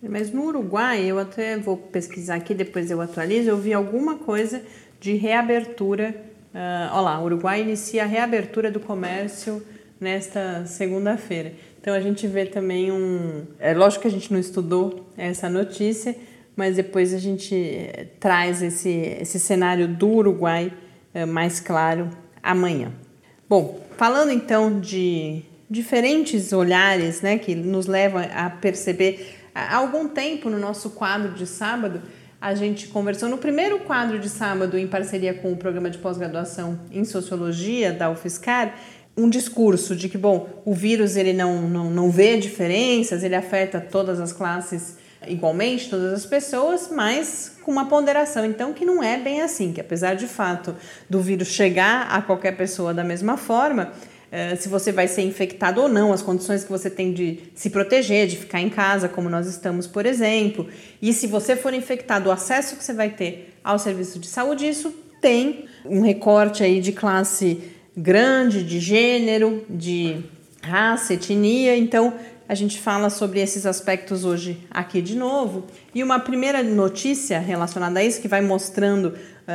Mas 0.02 0.30
no 0.30 0.44
Uruguai, 0.44 1.04
eu 1.04 1.18
até 1.18 1.56
vou 1.56 1.76
pesquisar 1.76 2.36
aqui, 2.36 2.54
depois 2.54 2.90
eu 2.90 3.00
atualizo, 3.00 3.48
eu 3.48 3.56
vi 3.56 3.72
alguma 3.72 4.16
coisa 4.16 4.62
de 5.00 5.14
reabertura. 5.14 6.14
Uh, 6.54 6.92
olha 6.92 7.00
lá, 7.00 7.20
o 7.20 7.24
Uruguai 7.24 7.62
inicia 7.62 8.04
a 8.04 8.06
reabertura 8.06 8.70
do 8.70 8.78
comércio 8.78 9.62
nesta 10.00 10.64
segunda-feira. 10.66 11.52
Então 11.80 11.94
a 11.94 12.00
gente 12.00 12.26
vê 12.26 12.46
também 12.46 12.92
um. 12.92 13.44
É 13.58 13.74
lógico 13.74 14.02
que 14.02 14.08
a 14.08 14.10
gente 14.10 14.32
não 14.32 14.40
estudou 14.40 15.06
essa 15.16 15.48
notícia, 15.48 16.16
mas 16.56 16.76
depois 16.76 17.12
a 17.12 17.18
gente 17.18 17.54
eh, 17.54 18.06
traz 18.18 18.62
esse, 18.62 18.88
esse 19.20 19.38
cenário 19.38 19.86
do 19.86 20.08
Uruguai 20.08 20.72
uh, 21.14 21.26
mais 21.26 21.60
claro 21.60 22.08
amanhã. 22.42 22.90
Bom, 23.48 23.80
falando 23.96 24.32
então 24.32 24.80
de 24.80 25.42
diferentes 25.68 26.52
olhares 26.52 27.20
né, 27.20 27.38
que 27.38 27.54
nos 27.54 27.86
levam 27.86 28.22
a 28.34 28.48
perceber 28.48 29.36
há 29.54 29.76
algum 29.76 30.08
tempo 30.08 30.48
no 30.48 30.58
nosso 30.58 30.90
quadro 30.90 31.34
de 31.34 31.46
sábado, 31.46 32.00
a 32.40 32.54
gente 32.54 32.88
conversou 32.88 33.28
no 33.28 33.38
primeiro 33.38 33.80
quadro 33.80 34.18
de 34.18 34.28
sábado 34.28 34.78
em 34.78 34.86
parceria 34.86 35.34
com 35.34 35.52
o 35.52 35.56
programa 35.56 35.90
de 35.90 35.98
pós-graduação 35.98 36.78
em 36.90 37.04
sociologia 37.04 37.92
da 37.92 38.10
UFSCar, 38.10 38.76
um 39.16 39.28
discurso 39.28 39.96
de 39.96 40.08
que, 40.08 40.18
bom, 40.18 40.62
o 40.64 40.74
vírus 40.74 41.16
ele 41.16 41.32
não, 41.32 41.62
não, 41.62 41.90
não 41.90 42.10
vê 42.10 42.36
diferenças, 42.36 43.22
ele 43.22 43.34
afeta 43.34 43.80
todas 43.80 44.20
as 44.20 44.32
classes 44.32 44.96
igualmente, 45.26 45.88
todas 45.88 46.12
as 46.12 46.26
pessoas, 46.26 46.88
mas 46.90 47.56
com 47.62 47.72
uma 47.72 47.86
ponderação, 47.86 48.44
então, 48.44 48.72
que 48.72 48.84
não 48.84 49.02
é 49.02 49.18
bem 49.18 49.42
assim, 49.42 49.72
que 49.72 49.80
apesar 49.80 50.14
de 50.14 50.26
fato 50.26 50.74
do 51.10 51.20
vírus 51.20 51.48
chegar 51.48 52.08
a 52.10 52.22
qualquer 52.22 52.56
pessoa 52.56 52.94
da 52.94 53.02
mesma 53.02 53.36
forma, 53.36 53.92
eh, 54.30 54.54
se 54.56 54.68
você 54.68 54.92
vai 54.92 55.08
ser 55.08 55.22
infectado 55.22 55.80
ou 55.80 55.88
não, 55.88 56.12
as 56.12 56.22
condições 56.22 56.62
que 56.62 56.70
você 56.70 56.88
tem 56.90 57.12
de 57.12 57.40
se 57.54 57.70
proteger, 57.70 58.26
de 58.26 58.36
ficar 58.36 58.60
em 58.60 58.68
casa, 58.68 59.08
como 59.08 59.28
nós 59.28 59.46
estamos, 59.46 59.86
por 59.86 60.06
exemplo, 60.06 60.68
e 61.00 61.12
se 61.12 61.26
você 61.26 61.56
for 61.56 61.74
infectado, 61.74 62.28
o 62.28 62.32
acesso 62.32 62.76
que 62.76 62.84
você 62.84 62.92
vai 62.92 63.10
ter 63.10 63.54
ao 63.64 63.78
serviço 63.78 64.18
de 64.18 64.26
saúde, 64.26 64.68
isso 64.68 64.94
tem 65.20 65.64
um 65.84 66.02
recorte 66.02 66.62
aí 66.62 66.80
de 66.80 66.92
classe 66.92 67.60
grande, 67.96 68.62
de 68.62 68.78
gênero, 68.78 69.64
de 69.68 70.18
raça, 70.62 71.14
etnia, 71.14 71.76
então 71.76 72.12
a 72.48 72.54
gente 72.54 72.80
fala 72.80 73.10
sobre 73.10 73.40
esses 73.40 73.66
aspectos 73.66 74.24
hoje 74.24 74.58
aqui 74.70 75.02
de 75.02 75.16
novo. 75.16 75.64
E 75.94 76.02
uma 76.02 76.20
primeira 76.20 76.62
notícia 76.62 77.38
relacionada 77.38 77.98
a 77.98 78.04
isso, 78.04 78.20
que 78.20 78.28
vai 78.28 78.40
mostrando 78.40 79.06
uh, 79.06 79.14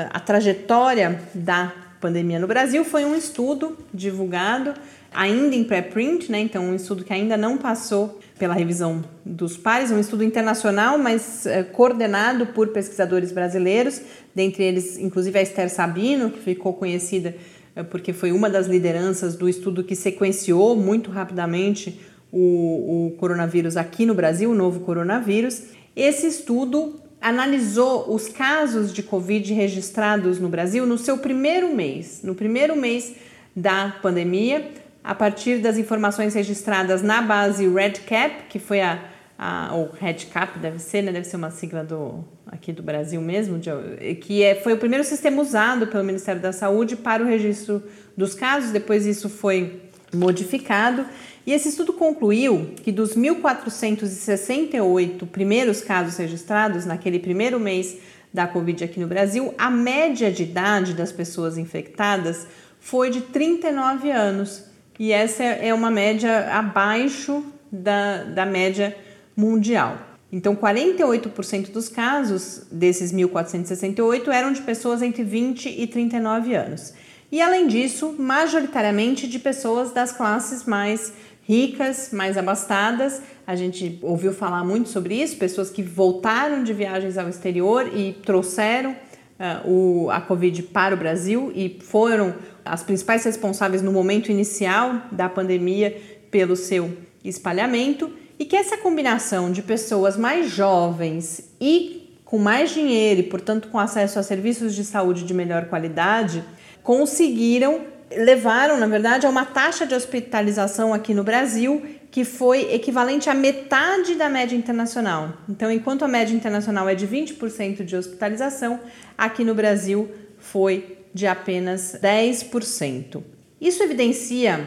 a 0.09 0.19
trajetória 0.19 1.21
da 1.33 1.71
pandemia 2.01 2.39
no 2.39 2.47
Brasil, 2.47 2.83
foi 2.83 3.05
um 3.05 3.15
estudo 3.15 3.77
divulgado 3.93 4.73
ainda 5.13 5.55
em 5.55 5.63
pré-print, 5.63 6.31
né? 6.31 6.39
então 6.39 6.63
um 6.63 6.75
estudo 6.75 7.03
que 7.03 7.13
ainda 7.13 7.35
não 7.37 7.57
passou 7.57 8.19
pela 8.39 8.53
revisão 8.53 9.03
dos 9.25 9.57
pares, 9.57 9.91
um 9.91 9.99
estudo 9.99 10.23
internacional, 10.23 10.97
mas 10.97 11.45
uh, 11.45 11.71
coordenado 11.71 12.47
por 12.47 12.69
pesquisadores 12.69 13.31
brasileiros, 13.31 14.01
dentre 14.33 14.63
eles, 14.63 14.97
inclusive, 14.97 15.37
a 15.37 15.41
Esther 15.41 15.69
Sabino, 15.69 16.29
que 16.29 16.39
ficou 16.39 16.73
conhecida 16.73 17.35
uh, 17.75 17.85
porque 17.85 18.11
foi 18.11 18.31
uma 18.31 18.49
das 18.49 18.67
lideranças 18.67 19.35
do 19.35 19.47
estudo 19.47 19.83
que 19.83 19.95
sequenciou 19.95 20.75
muito 20.75 21.11
rapidamente 21.11 21.99
o, 22.31 23.07
o 23.07 23.11
coronavírus 23.17 23.75
aqui 23.75 24.05
no 24.05 24.13
Brasil, 24.13 24.51
o 24.51 24.55
novo 24.55 24.81
coronavírus. 24.81 25.63
Esse 25.95 26.27
estudo 26.27 27.01
analisou 27.21 28.13
os 28.13 28.27
casos 28.27 28.91
de 28.91 29.03
Covid 29.03 29.53
registrados 29.53 30.39
no 30.39 30.49
Brasil 30.49 30.85
no 30.85 30.97
seu 30.97 31.17
primeiro 31.17 31.75
mês, 31.75 32.21
no 32.23 32.33
primeiro 32.33 32.75
mês 32.75 33.15
da 33.55 33.95
pandemia, 34.01 34.71
a 35.03 35.13
partir 35.13 35.59
das 35.59 35.77
informações 35.77 36.33
registradas 36.33 37.01
na 37.01 37.21
base 37.21 37.67
RedCap, 37.67 38.45
que 38.49 38.57
foi 38.57 38.81
a, 38.81 39.03
a 39.37 39.73
ou 39.73 39.91
RedCap 39.91 40.57
deve 40.59 40.79
ser, 40.79 41.01
né? 41.01 41.11
Deve 41.11 41.27
ser 41.27 41.35
uma 41.35 41.51
sigla 41.51 41.83
do 41.83 42.23
aqui 42.45 42.73
do 42.73 42.83
Brasil 42.83 43.21
mesmo, 43.21 43.57
de, 43.57 43.71
que 44.15 44.43
é, 44.43 44.55
foi 44.55 44.73
o 44.73 44.77
primeiro 44.77 45.03
sistema 45.03 45.41
usado 45.41 45.87
pelo 45.87 46.03
Ministério 46.03 46.41
da 46.41 46.51
Saúde 46.51 46.95
para 46.95 47.23
o 47.23 47.25
registro 47.25 47.81
dos 48.15 48.35
casos. 48.35 48.71
Depois 48.71 49.05
isso 49.05 49.29
foi 49.29 49.81
modificado 50.13 51.05
e 51.45 51.53
esse 51.53 51.69
estudo 51.69 51.93
concluiu 51.93 52.71
que 52.83 52.91
dos 52.91 53.15
1.468 53.15 55.27
primeiros 55.27 55.81
casos 55.81 56.17
registrados 56.17 56.85
naquele 56.85 57.19
primeiro 57.19 57.59
mês 57.59 57.97
da 58.33 58.47
Covid 58.47 58.83
aqui 58.83 58.99
no 58.99 59.07
Brasil, 59.07 59.53
a 59.57 59.69
média 59.69 60.31
de 60.31 60.43
idade 60.43 60.93
das 60.93 61.11
pessoas 61.11 61.57
infectadas 61.57 62.47
foi 62.79 63.09
de 63.09 63.21
39 63.21 64.11
anos. 64.11 64.65
E 64.99 65.11
essa 65.11 65.43
é 65.43 65.73
uma 65.73 65.89
média 65.89 66.49
abaixo 66.51 67.43
da, 67.71 68.23
da 68.23 68.45
média 68.45 68.95
mundial. 69.35 69.97
Então, 70.31 70.55
48% 70.55 71.71
dos 71.71 71.89
casos 71.89 72.65
desses 72.71 73.11
1.468 73.11 74.27
eram 74.29 74.53
de 74.53 74.61
pessoas 74.61 75.01
entre 75.01 75.23
20 75.23 75.67
e 75.67 75.87
39 75.87 76.55
anos. 76.55 76.93
E, 77.31 77.41
além 77.41 77.67
disso, 77.67 78.15
majoritariamente 78.17 79.27
de 79.27 79.39
pessoas 79.39 79.91
das 79.91 80.11
classes 80.11 80.65
mais 80.65 81.13
ricas, 81.51 82.11
mais 82.13 82.37
abastadas. 82.37 83.21
A 83.45 83.57
gente 83.57 83.99
ouviu 84.01 84.33
falar 84.33 84.63
muito 84.63 84.87
sobre 84.87 85.15
isso, 85.15 85.35
pessoas 85.35 85.69
que 85.69 85.83
voltaram 85.83 86.63
de 86.63 86.71
viagens 86.71 87.17
ao 87.17 87.27
exterior 87.27 87.89
e 87.93 88.13
trouxeram 88.25 88.91
uh, 88.91 89.69
o, 89.69 90.09
a 90.09 90.21
Covid 90.21 90.63
para 90.63 90.95
o 90.95 90.97
Brasil 90.97 91.51
e 91.53 91.77
foram 91.81 92.33
as 92.63 92.83
principais 92.83 93.25
responsáveis 93.25 93.81
no 93.81 93.91
momento 93.91 94.31
inicial 94.31 95.01
da 95.11 95.27
pandemia 95.27 96.01
pelo 96.31 96.55
seu 96.55 96.97
espalhamento. 97.21 98.09
E 98.39 98.45
que 98.45 98.55
essa 98.55 98.77
combinação 98.77 99.51
de 99.51 99.61
pessoas 99.61 100.15
mais 100.15 100.49
jovens 100.49 101.51
e 101.59 102.17
com 102.23 102.37
mais 102.37 102.71
dinheiro 102.71 103.19
e, 103.19 103.23
portanto, 103.23 103.67
com 103.67 103.77
acesso 103.77 104.17
a 104.17 104.23
serviços 104.23 104.73
de 104.73 104.85
saúde 104.85 105.25
de 105.25 105.33
melhor 105.33 105.65
qualidade, 105.65 106.41
conseguiram 106.81 107.81
levaram, 108.15 108.77
na 108.77 108.87
verdade, 108.87 109.25
a 109.25 109.29
uma 109.29 109.45
taxa 109.45 109.85
de 109.85 109.95
hospitalização 109.95 110.93
aqui 110.93 111.13
no 111.13 111.23
Brasil 111.23 111.81
que 112.11 112.25
foi 112.25 112.73
equivalente 112.73 113.29
à 113.29 113.33
metade 113.33 114.15
da 114.15 114.27
média 114.27 114.55
internacional. 114.55 115.33
Então, 115.47 115.71
enquanto 115.71 116.03
a 116.03 116.07
média 116.09 116.35
internacional 116.35 116.89
é 116.89 116.93
de 116.93 117.07
20% 117.07 117.85
de 117.85 117.95
hospitalização, 117.95 118.81
aqui 119.17 119.45
no 119.45 119.55
Brasil 119.55 120.11
foi 120.37 120.97
de 121.13 121.25
apenas 121.25 121.97
10%. 122.01 123.23
Isso 123.61 123.81
evidencia 123.81 124.65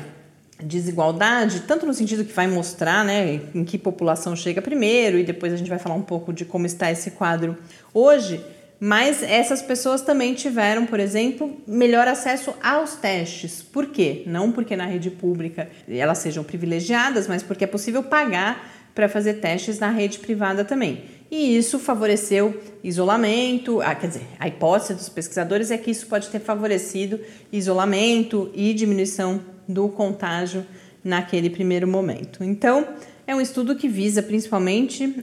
desigualdade, 0.63 1.61
tanto 1.67 1.85
no 1.85 1.93
sentido 1.93 2.25
que 2.25 2.33
vai 2.33 2.47
mostrar 2.47 3.05
né, 3.05 3.41
em 3.55 3.65
que 3.65 3.77
população 3.77 4.35
chega 4.35 4.63
primeiro, 4.63 5.19
e 5.19 5.25
depois 5.25 5.53
a 5.53 5.57
gente 5.57 5.69
vai 5.69 5.79
falar 5.79 5.97
um 5.97 6.03
pouco 6.03 6.33
de 6.33 6.45
como 6.45 6.65
está 6.65 6.91
esse 6.91 7.11
quadro 7.11 7.59
hoje, 7.93 8.41
Mas 8.87 9.23
essas 9.23 9.62
pessoas 9.62 10.03
também 10.03 10.35
tiveram, 10.35 10.85
por 10.85 11.00
exemplo, 11.00 11.57
melhor 11.67 12.07
acesso 12.07 12.53
aos 12.62 12.97
testes. 12.97 13.62
Por 13.62 13.87
quê? 13.87 14.25
Não 14.26 14.53
porque 14.53 14.76
na 14.76 14.85
rede 14.85 15.11
pública 15.11 15.71
elas 15.88 16.19
sejam 16.19 16.45
privilegiadas, 16.45 17.26
mas 17.26 17.43
porque 17.43 17.64
é 17.64 17.67
possível 17.67 18.03
pagar 18.03 18.91
para 18.95 19.09
fazer 19.09 19.41
testes 19.41 19.79
na 19.79 19.88
rede 19.88 20.19
privada 20.19 20.67
também. 20.67 21.05
E 21.31 21.57
isso 21.57 21.79
favoreceu 21.79 22.62
isolamento, 22.85 23.81
ah, 23.81 23.95
quer 23.95 24.09
dizer, 24.09 24.26
a 24.38 24.49
hipótese 24.49 24.93
dos 24.93 25.09
pesquisadores 25.09 25.71
é 25.71 25.79
que 25.79 25.91
isso 25.91 26.07
pode 26.07 26.29
ter 26.29 26.41
favorecido 26.41 27.19
isolamento 27.50 28.50
e 28.53 28.75
diminuição 28.75 29.41
do 29.67 29.88
contágio 29.88 30.62
naquele 31.03 31.49
primeiro 31.49 31.88
momento. 31.88 32.45
Então, 32.45 32.87
é 33.26 33.35
um 33.35 33.40
estudo 33.40 33.75
que 33.75 33.88
visa 33.88 34.23
principalmente 34.23 35.04
uh, 35.07 35.14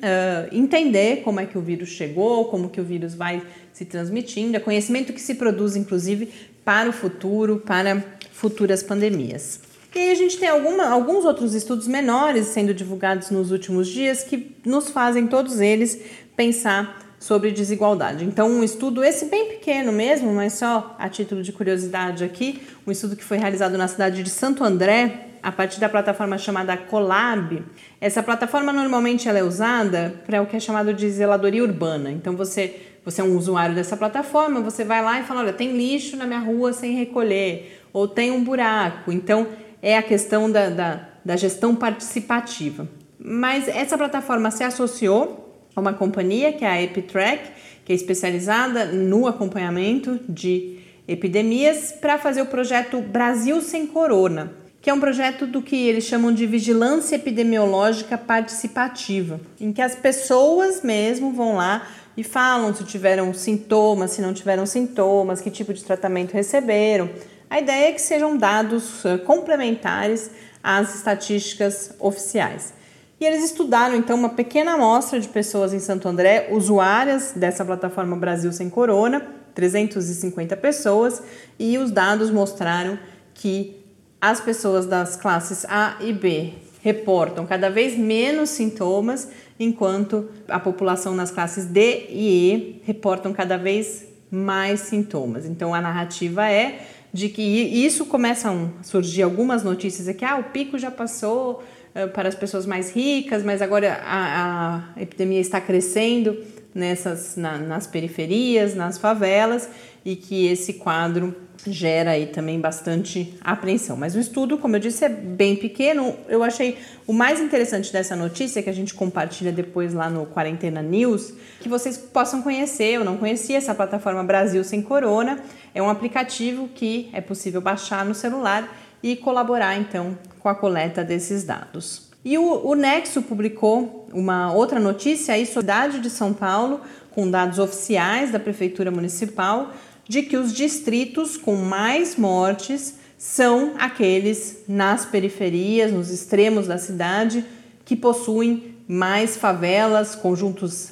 entender 0.51 1.21
como 1.23 1.39
é 1.39 1.45
que 1.45 1.57
o 1.57 1.61
vírus 1.61 1.89
chegou, 1.89 2.45
como 2.45 2.69
que 2.69 2.81
o 2.81 2.83
vírus 2.83 3.13
vai 3.13 3.41
se 3.71 3.85
transmitindo, 3.85 4.57
é 4.57 4.59
conhecimento 4.59 5.13
que 5.13 5.21
se 5.21 5.35
produz, 5.35 5.75
inclusive, 5.75 6.29
para 6.65 6.89
o 6.89 6.93
futuro, 6.93 7.57
para 7.65 8.03
futuras 8.31 8.81
pandemias. 8.81 9.59
E 9.93 9.99
aí 9.99 10.11
a 10.11 10.15
gente 10.15 10.37
tem 10.37 10.47
alguma, 10.47 10.87
alguns 10.87 11.25
outros 11.25 11.53
estudos 11.53 11.87
menores 11.87 12.47
sendo 12.47 12.73
divulgados 12.73 13.29
nos 13.29 13.51
últimos 13.51 13.87
dias 13.87 14.23
que 14.23 14.55
nos 14.65 14.89
fazem 14.89 15.27
todos 15.27 15.59
eles 15.59 15.99
pensar 16.35 17.15
sobre 17.19 17.51
desigualdade. 17.51 18.25
Então, 18.25 18.49
um 18.49 18.63
estudo, 18.63 19.03
esse 19.03 19.25
bem 19.25 19.49
pequeno 19.49 19.91
mesmo, 19.91 20.33
mas 20.33 20.53
só 20.53 20.95
a 20.97 21.07
título 21.07 21.43
de 21.43 21.51
curiosidade 21.51 22.23
aqui, 22.23 22.61
um 22.87 22.91
estudo 22.91 23.15
que 23.15 23.23
foi 23.23 23.37
realizado 23.37 23.77
na 23.77 23.87
cidade 23.87 24.23
de 24.23 24.29
Santo 24.29 24.63
André, 24.63 25.27
a 25.41 25.51
partir 25.51 25.79
da 25.79 25.89
plataforma 25.89 26.37
chamada 26.37 26.77
Colab. 26.77 27.63
Essa 27.99 28.21
plataforma 28.21 28.71
normalmente 28.71 29.27
ela 29.27 29.39
é 29.39 29.43
usada 29.43 30.21
para 30.25 30.41
o 30.41 30.45
que 30.45 30.55
é 30.55 30.59
chamado 30.59 30.93
de 30.93 31.09
zeladoria 31.09 31.63
urbana. 31.63 32.11
Então 32.11 32.35
você 32.35 32.75
você 33.03 33.21
é 33.21 33.23
um 33.23 33.35
usuário 33.35 33.73
dessa 33.73 33.97
plataforma, 33.97 34.61
você 34.61 34.83
vai 34.83 35.03
lá 35.03 35.19
e 35.19 35.23
fala, 35.23 35.39
olha, 35.39 35.53
tem 35.53 35.75
lixo 35.75 36.15
na 36.15 36.27
minha 36.27 36.39
rua 36.39 36.71
sem 36.71 36.93
recolher, 36.93 37.81
ou 37.91 38.07
tem 38.07 38.29
um 38.29 38.43
buraco. 38.43 39.11
Então 39.11 39.47
é 39.81 39.97
a 39.97 40.03
questão 40.03 40.51
da, 40.51 40.69
da, 40.69 41.09
da 41.25 41.35
gestão 41.35 41.75
participativa. 41.75 42.87
Mas 43.17 43.67
essa 43.67 43.97
plataforma 43.97 44.51
se 44.51 44.63
associou 44.63 45.65
a 45.75 45.81
uma 45.81 45.93
companhia 45.93 46.53
que 46.53 46.63
é 46.63 46.67
a 46.67 46.81
EpiTrack, 46.81 47.49
que 47.83 47.91
é 47.91 47.95
especializada 47.95 48.85
no 48.85 49.27
acompanhamento 49.27 50.19
de 50.29 50.77
epidemias, 51.07 51.91
para 51.91 52.19
fazer 52.19 52.43
o 52.43 52.45
projeto 52.45 53.01
Brasil 53.01 53.61
Sem 53.61 53.87
Corona 53.87 54.60
que 54.81 54.89
é 54.89 54.93
um 54.93 54.99
projeto 54.99 55.45
do 55.45 55.61
que 55.61 55.75
eles 55.75 56.05
chamam 56.05 56.33
de 56.33 56.47
vigilância 56.47 57.15
epidemiológica 57.15 58.17
participativa, 58.17 59.39
em 59.59 59.71
que 59.71 59.81
as 59.81 59.93
pessoas 59.93 60.81
mesmo 60.81 61.31
vão 61.31 61.55
lá 61.55 61.87
e 62.17 62.23
falam 62.23 62.73
se 62.73 62.83
tiveram 62.83 63.31
sintomas, 63.33 64.11
se 64.11 64.21
não 64.21 64.33
tiveram 64.33 64.65
sintomas, 64.65 65.39
que 65.39 65.51
tipo 65.51 65.71
de 65.71 65.83
tratamento 65.83 66.33
receberam. 66.33 67.09
A 67.47 67.59
ideia 67.59 67.89
é 67.89 67.91
que 67.91 68.01
sejam 68.01 68.35
dados 68.35 69.05
eh, 69.05 69.17
complementares 69.19 70.31
às 70.63 70.95
estatísticas 70.95 71.93
oficiais. 71.99 72.73
E 73.19 73.25
eles 73.25 73.43
estudaram 73.43 73.95
então 73.95 74.17
uma 74.17 74.29
pequena 74.29 74.73
amostra 74.73 75.19
de 75.19 75.27
pessoas 75.27 75.73
em 75.73 75.79
Santo 75.79 76.07
André, 76.07 76.47
usuárias 76.49 77.33
dessa 77.35 77.63
plataforma 77.63 78.15
Brasil 78.15 78.51
Sem 78.51 78.69
Corona, 78.69 79.21
350 79.53 80.57
pessoas, 80.57 81.21
e 81.59 81.77
os 81.77 81.91
dados 81.91 82.31
mostraram 82.31 82.97
que 83.33 83.80
as 84.21 84.39
pessoas 84.39 84.85
das 84.85 85.15
classes 85.15 85.65
A 85.67 85.97
e 85.99 86.13
B 86.13 86.53
reportam 86.83 87.45
cada 87.45 87.69
vez 87.69 87.97
menos 87.97 88.51
sintomas, 88.51 89.29
enquanto 89.59 90.29
a 90.47 90.59
população 90.59 91.15
nas 91.15 91.31
classes 91.31 91.65
D 91.65 92.05
e 92.09 92.53
E 92.53 92.81
reportam 92.83 93.33
cada 93.33 93.57
vez 93.57 94.05
mais 94.29 94.81
sintomas. 94.81 95.45
Então 95.45 95.73
a 95.73 95.81
narrativa 95.81 96.49
é 96.49 96.79
de 97.13 97.29
que 97.29 97.41
isso 97.41 98.05
começam 98.05 98.71
a 98.79 98.83
surgir 98.83 99.23
algumas 99.23 99.63
notícias 99.63 100.07
aqui, 100.07 100.23
ah, 100.23 100.37
o 100.37 100.43
pico 100.45 100.77
já 100.77 100.89
passou 100.89 101.61
uh, 101.93 102.07
para 102.09 102.29
as 102.29 102.35
pessoas 102.35 102.65
mais 102.65 102.91
ricas, 102.91 103.43
mas 103.43 103.61
agora 103.61 104.01
a, 104.05 104.83
a 104.95 105.01
epidemia 105.01 105.41
está 105.41 105.59
crescendo 105.59 106.37
nessas 106.73 107.35
na, 107.35 107.57
nas 107.57 107.85
periferias, 107.85 108.75
nas 108.75 108.97
favelas 108.97 109.69
e 110.05 110.15
que 110.15 110.47
esse 110.47 110.75
quadro 110.75 111.35
gera 111.67 112.11
aí 112.11 112.27
também 112.27 112.59
bastante 112.59 113.35
apreensão. 113.41 113.95
Mas 113.95 114.15
o 114.15 114.19
estudo, 114.19 114.57
como 114.57 114.75
eu 114.75 114.79
disse, 114.79 115.05
é 115.05 115.09
bem 115.09 115.55
pequeno. 115.55 116.15
Eu 116.27 116.43
achei 116.43 116.77
o 117.05 117.13
mais 117.13 117.39
interessante 117.39 117.91
dessa 117.91 118.15
notícia, 118.15 118.63
que 118.63 118.69
a 118.69 118.73
gente 118.73 118.93
compartilha 118.93 119.51
depois 119.51 119.93
lá 119.93 120.09
no 120.09 120.25
Quarentena 120.25 120.81
News, 120.81 121.33
que 121.59 121.69
vocês 121.69 121.97
possam 121.97 122.41
conhecer. 122.41 122.93
Eu 122.93 123.05
não 123.05 123.17
conhecia 123.17 123.57
essa 123.57 123.75
plataforma 123.75 124.23
Brasil 124.23 124.63
Sem 124.63 124.81
Corona. 124.81 125.39
É 125.73 125.81
um 125.81 125.89
aplicativo 125.89 126.67
que 126.73 127.09
é 127.13 127.21
possível 127.21 127.61
baixar 127.61 128.05
no 128.05 128.15
celular 128.15 128.77
e 129.03 129.15
colaborar 129.15 129.77
então 129.77 130.17
com 130.39 130.49
a 130.49 130.55
coleta 130.55 131.03
desses 131.03 131.43
dados. 131.43 132.09
E 132.23 132.37
o, 132.37 132.67
o 132.67 132.75
Nexo 132.75 133.21
publicou 133.21 134.07
uma 134.13 134.53
outra 134.53 134.79
notícia 134.79 135.33
aí 135.33 135.45
sobre 135.45 135.71
a 135.71 135.81
cidade 135.81 135.99
de 135.99 136.09
São 136.09 136.33
Paulo, 136.33 136.81
com 137.11 137.29
dados 137.29 137.59
oficiais 137.59 138.31
da 138.31 138.39
Prefeitura 138.39 138.91
Municipal, 138.91 139.71
de 140.11 140.23
que 140.23 140.35
os 140.35 140.51
distritos 140.51 141.37
com 141.37 141.55
mais 141.55 142.17
mortes 142.17 142.95
são 143.17 143.75
aqueles 143.79 144.57
nas 144.67 145.05
periferias, 145.05 145.89
nos 145.89 146.11
extremos 146.11 146.67
da 146.67 146.77
cidade, 146.77 147.45
que 147.85 147.95
possuem 147.95 148.75
mais 148.85 149.37
favelas, 149.37 150.13
conjuntos 150.13 150.89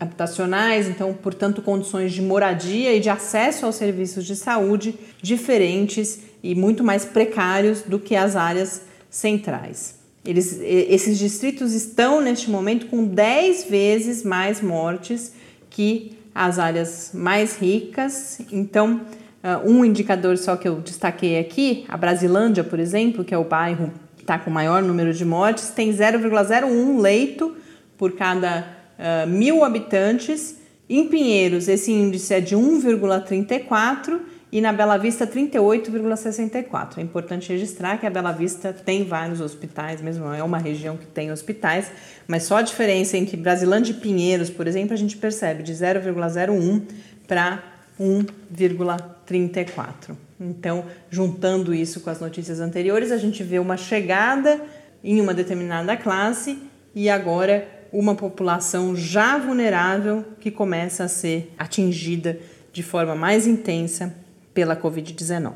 habitacionais, 0.00 0.88
então, 0.88 1.14
portanto, 1.14 1.62
condições 1.62 2.12
de 2.12 2.20
moradia 2.20 2.92
e 2.92 2.98
de 2.98 3.08
acesso 3.08 3.66
aos 3.66 3.76
serviços 3.76 4.24
de 4.24 4.34
saúde 4.34 4.96
diferentes 5.22 6.22
e 6.42 6.52
muito 6.56 6.82
mais 6.82 7.04
precários 7.04 7.82
do 7.82 8.00
que 8.00 8.16
as 8.16 8.34
áreas 8.34 8.82
centrais. 9.08 9.94
Eles, 10.24 10.58
esses 10.60 11.16
distritos 11.16 11.72
estão 11.72 12.20
neste 12.20 12.50
momento 12.50 12.86
com 12.86 13.04
10 13.04 13.66
vezes 13.70 14.24
mais 14.24 14.60
mortes 14.60 15.32
que 15.70 16.15
as 16.36 16.58
áreas 16.58 17.12
mais 17.14 17.56
ricas. 17.56 18.40
Então, 18.52 19.00
uh, 19.42 19.68
um 19.68 19.82
indicador 19.82 20.36
só 20.36 20.54
que 20.54 20.68
eu 20.68 20.80
destaquei 20.80 21.38
aqui, 21.38 21.86
a 21.88 21.96
Brasilândia, 21.96 22.62
por 22.62 22.78
exemplo, 22.78 23.24
que 23.24 23.34
é 23.34 23.38
o 23.38 23.44
bairro 23.44 23.90
que 24.16 24.22
está 24.22 24.38
com 24.38 24.50
o 24.50 24.52
maior 24.52 24.82
número 24.82 25.14
de 25.14 25.24
mortes, 25.24 25.70
tem 25.70 25.90
0,01 25.90 27.00
leito 27.00 27.56
por 27.96 28.12
cada 28.12 28.66
uh, 28.98 29.26
mil 29.26 29.64
habitantes. 29.64 30.58
Em 30.88 31.08
Pinheiros, 31.08 31.68
esse 31.68 31.90
índice 31.90 32.34
é 32.34 32.40
de 32.40 32.54
1,34 32.54 34.20
e 34.50 34.60
na 34.60 34.72
Bela 34.72 34.96
Vista 34.96 35.26
38,64. 35.26 36.98
É 36.98 37.00
importante 37.00 37.52
registrar 37.52 37.98
que 37.98 38.06
a 38.06 38.10
Bela 38.10 38.32
Vista 38.32 38.72
tem 38.72 39.04
vários 39.04 39.40
hospitais, 39.40 40.00
mesmo 40.00 40.32
é 40.32 40.42
uma 40.42 40.58
região 40.58 40.96
que 40.96 41.06
tem 41.06 41.32
hospitais, 41.32 41.90
mas 42.28 42.44
só 42.44 42.58
a 42.58 42.62
diferença 42.62 43.16
entre 43.16 43.36
Brasilândia 43.36 43.92
e 43.92 43.96
Pinheiros, 43.96 44.48
por 44.48 44.66
exemplo, 44.66 44.94
a 44.94 44.96
gente 44.96 45.16
percebe 45.16 45.62
de 45.62 45.72
0,01 45.72 46.82
para 47.26 47.62
1,34. 48.00 50.16
Então, 50.38 50.84
juntando 51.10 51.74
isso 51.74 52.00
com 52.00 52.10
as 52.10 52.20
notícias 52.20 52.60
anteriores, 52.60 53.10
a 53.10 53.16
gente 53.16 53.42
vê 53.42 53.58
uma 53.58 53.76
chegada 53.76 54.60
em 55.02 55.20
uma 55.20 55.34
determinada 55.34 55.96
classe 55.96 56.58
e 56.94 57.10
agora 57.10 57.66
uma 57.92 58.14
população 58.14 58.94
já 58.94 59.38
vulnerável 59.38 60.24
que 60.38 60.50
começa 60.50 61.04
a 61.04 61.08
ser 61.08 61.52
atingida 61.58 62.38
de 62.72 62.82
forma 62.82 63.14
mais 63.14 63.46
intensa 63.46 64.25
pela 64.56 64.74
Covid-19. 64.74 65.52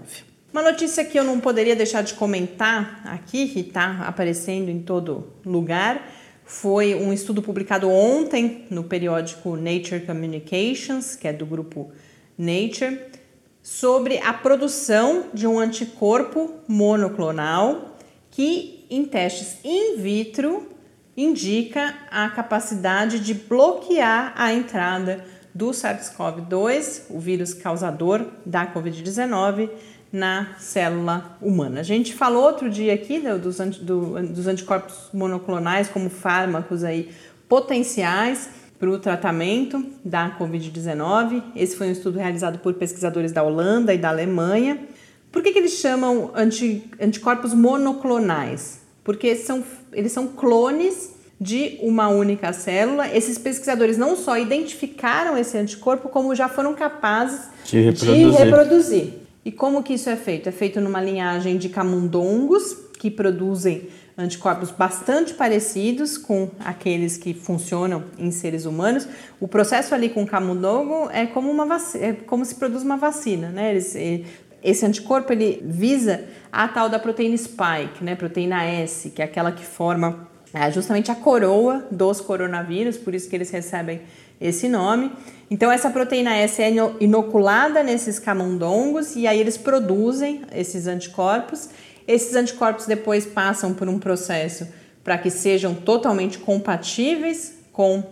Uma 0.53 0.63
notícia 0.63 1.03
que 1.03 1.19
eu 1.19 1.25
não 1.25 1.41
poderia 1.41 1.75
deixar 1.75 2.03
de 2.03 2.13
comentar 2.13 3.01
aqui, 3.07 3.49
que 3.49 3.61
está 3.61 4.03
aparecendo 4.03 4.69
em 4.69 4.83
todo 4.83 5.33
lugar, 5.43 6.07
foi 6.45 6.95
um 6.95 7.11
estudo 7.11 7.41
publicado 7.41 7.89
ontem 7.89 8.67
no 8.69 8.85
periódico 8.85 9.57
Nature 9.57 10.01
Communications, 10.01 11.17
que 11.17 11.27
é 11.27 11.33
do 11.33 11.47
grupo 11.47 11.91
Nature, 12.37 13.01
sobre 13.63 14.19
a 14.19 14.35
produção 14.35 15.31
de 15.33 15.47
um 15.47 15.59
anticorpo 15.59 16.57
monoclonal 16.69 17.97
que, 18.31 18.85
em 18.91 19.07
testes 19.07 19.65
in 19.65 19.97
vitro, 19.97 20.69
indica 21.17 21.95
a 22.11 22.29
capacidade 22.29 23.19
de 23.19 23.33
bloquear 23.33 24.35
a 24.37 24.53
entrada 24.53 25.25
do 25.55 25.71
SARS-CoV-2, 25.71 27.03
o 27.11 27.19
vírus 27.19 27.55
causador 27.55 28.25
da 28.45 28.73
Covid-19, 28.73 29.71
na 30.13 30.55
célula 30.59 31.37
humana. 31.41 31.81
A 31.81 31.85
gente 31.85 32.15
falou 32.15 32.43
outro 32.43 32.69
dia 32.69 32.93
aqui 32.93 33.19
né, 33.19 33.37
dos, 33.37 33.59
do, 33.79 34.21
dos 34.29 34.47
anticorpos 34.47 35.09
monoclonais 35.13 35.89
como 35.89 36.11
fármacos 36.11 36.83
aí 36.83 37.11
potenciais 37.49 38.51
para 38.79 38.91
o 38.91 38.99
tratamento 38.99 39.85
da 40.05 40.37
Covid-19. 40.39 41.43
Esse 41.55 41.77
foi 41.77 41.89
um 41.89 41.93
estudo 41.93 42.19
realizado 42.19 42.59
por 42.59 42.75
pesquisadores 42.75 43.31
da 43.31 43.43
Holanda 43.43 43.95
e 43.95 43.99
da 43.99 44.09
Alemanha. 44.09 44.81
Por 45.31 45.43
que, 45.43 45.53
que 45.53 45.59
eles 45.59 45.75
chamam 45.75 46.33
anti, 46.35 46.91
anticorpos 47.01 47.55
monoclonais? 47.55 48.81
Porque 49.05 49.37
são, 49.37 49.63
eles 49.93 50.11
são 50.11 50.27
clones 50.29 51.19
de 51.40 51.79
uma 51.81 52.09
única 52.09 52.53
célula. 52.53 53.09
Esses 53.09 53.38
pesquisadores 53.38 53.96
não 53.96 54.14
só 54.14 54.37
identificaram 54.37 55.38
esse 55.38 55.57
anticorpo, 55.57 56.11
como 56.11 56.35
já 56.35 56.48
foram 56.48 56.74
capazes 56.74 57.48
de 57.64 57.81
reproduzir. 57.81 58.31
De 58.31 58.37
reproduzir. 58.37 59.14
E 59.42 59.50
como 59.50 59.83
que 59.83 59.94
isso 59.94 60.11
é 60.11 60.16
feito? 60.16 60.48
É 60.50 60.53
feito 60.53 60.81
numa 60.81 61.00
linhagem 61.00 61.57
de 61.57 61.70
camundongos 61.70 62.76
que 62.98 63.11
produzem 63.11 63.88
anticorpos 64.18 64.70
bastante 64.70 65.33
parecidos 65.33 66.18
com 66.18 66.50
aqueles 66.62 67.16
que 67.16 67.33
funcionam 67.33 68.05
em 68.18 68.31
seres 68.31 68.66
humanos. 68.66 69.09
O 69.40 69.48
processo 69.48 69.94
ali 69.94 70.11
com 70.11 70.22
o 70.22 70.26
camundongo 70.26 71.09
é 71.11 71.24
como 71.24 71.50
uma 71.50 71.64
vacina, 71.64 72.05
é 72.05 72.12
como 72.12 72.44
se 72.44 72.55
produz 72.55 72.83
uma 72.83 72.98
vacina, 72.98 73.48
né? 73.48 73.70
Eles, 73.70 73.96
esse 74.62 74.85
anticorpo 74.85 75.33
ele 75.33 75.62
visa 75.64 76.22
a 76.53 76.68
tal 76.68 76.90
da 76.90 76.98
proteína 76.98 77.38
spike, 77.38 78.05
né? 78.05 78.14
Proteína 78.14 78.62
S, 78.62 79.09
que 79.09 79.22
é 79.22 79.24
aquela 79.24 79.50
que 79.53 79.64
forma 79.64 80.29
é, 80.53 80.71
justamente 80.71 81.11
a 81.11 81.15
coroa 81.15 81.87
dos 81.91 82.21
coronavírus, 82.21 82.97
por 82.97 83.15
isso 83.15 83.29
que 83.29 83.37
eles 83.37 83.51
recebem 83.51 84.01
esse 84.41 84.69
nome. 84.69 85.13
Então 85.51 85.71
essa 85.71 85.91
proteína 85.91 86.37
S 86.37 86.63
é 86.63 86.73
inoculada 87.01 87.83
nesses 87.83 88.19
camundongos 88.19 89.17
e 89.17 89.27
aí 89.27 89.39
eles 89.39 89.57
produzem 89.57 90.43
esses 90.53 90.87
anticorpos 90.87 91.69
esses 92.11 92.35
anticorpos 92.35 92.87
depois 92.87 93.25
passam 93.25 93.73
por 93.73 93.89
um 93.89 93.97
processo 93.97 94.67
para 95.05 95.17
que 95.17 95.31
sejam 95.31 95.73
totalmente 95.73 96.41
compatíveis 96.41 97.55
com 97.73 98.01
uh, 98.01 98.05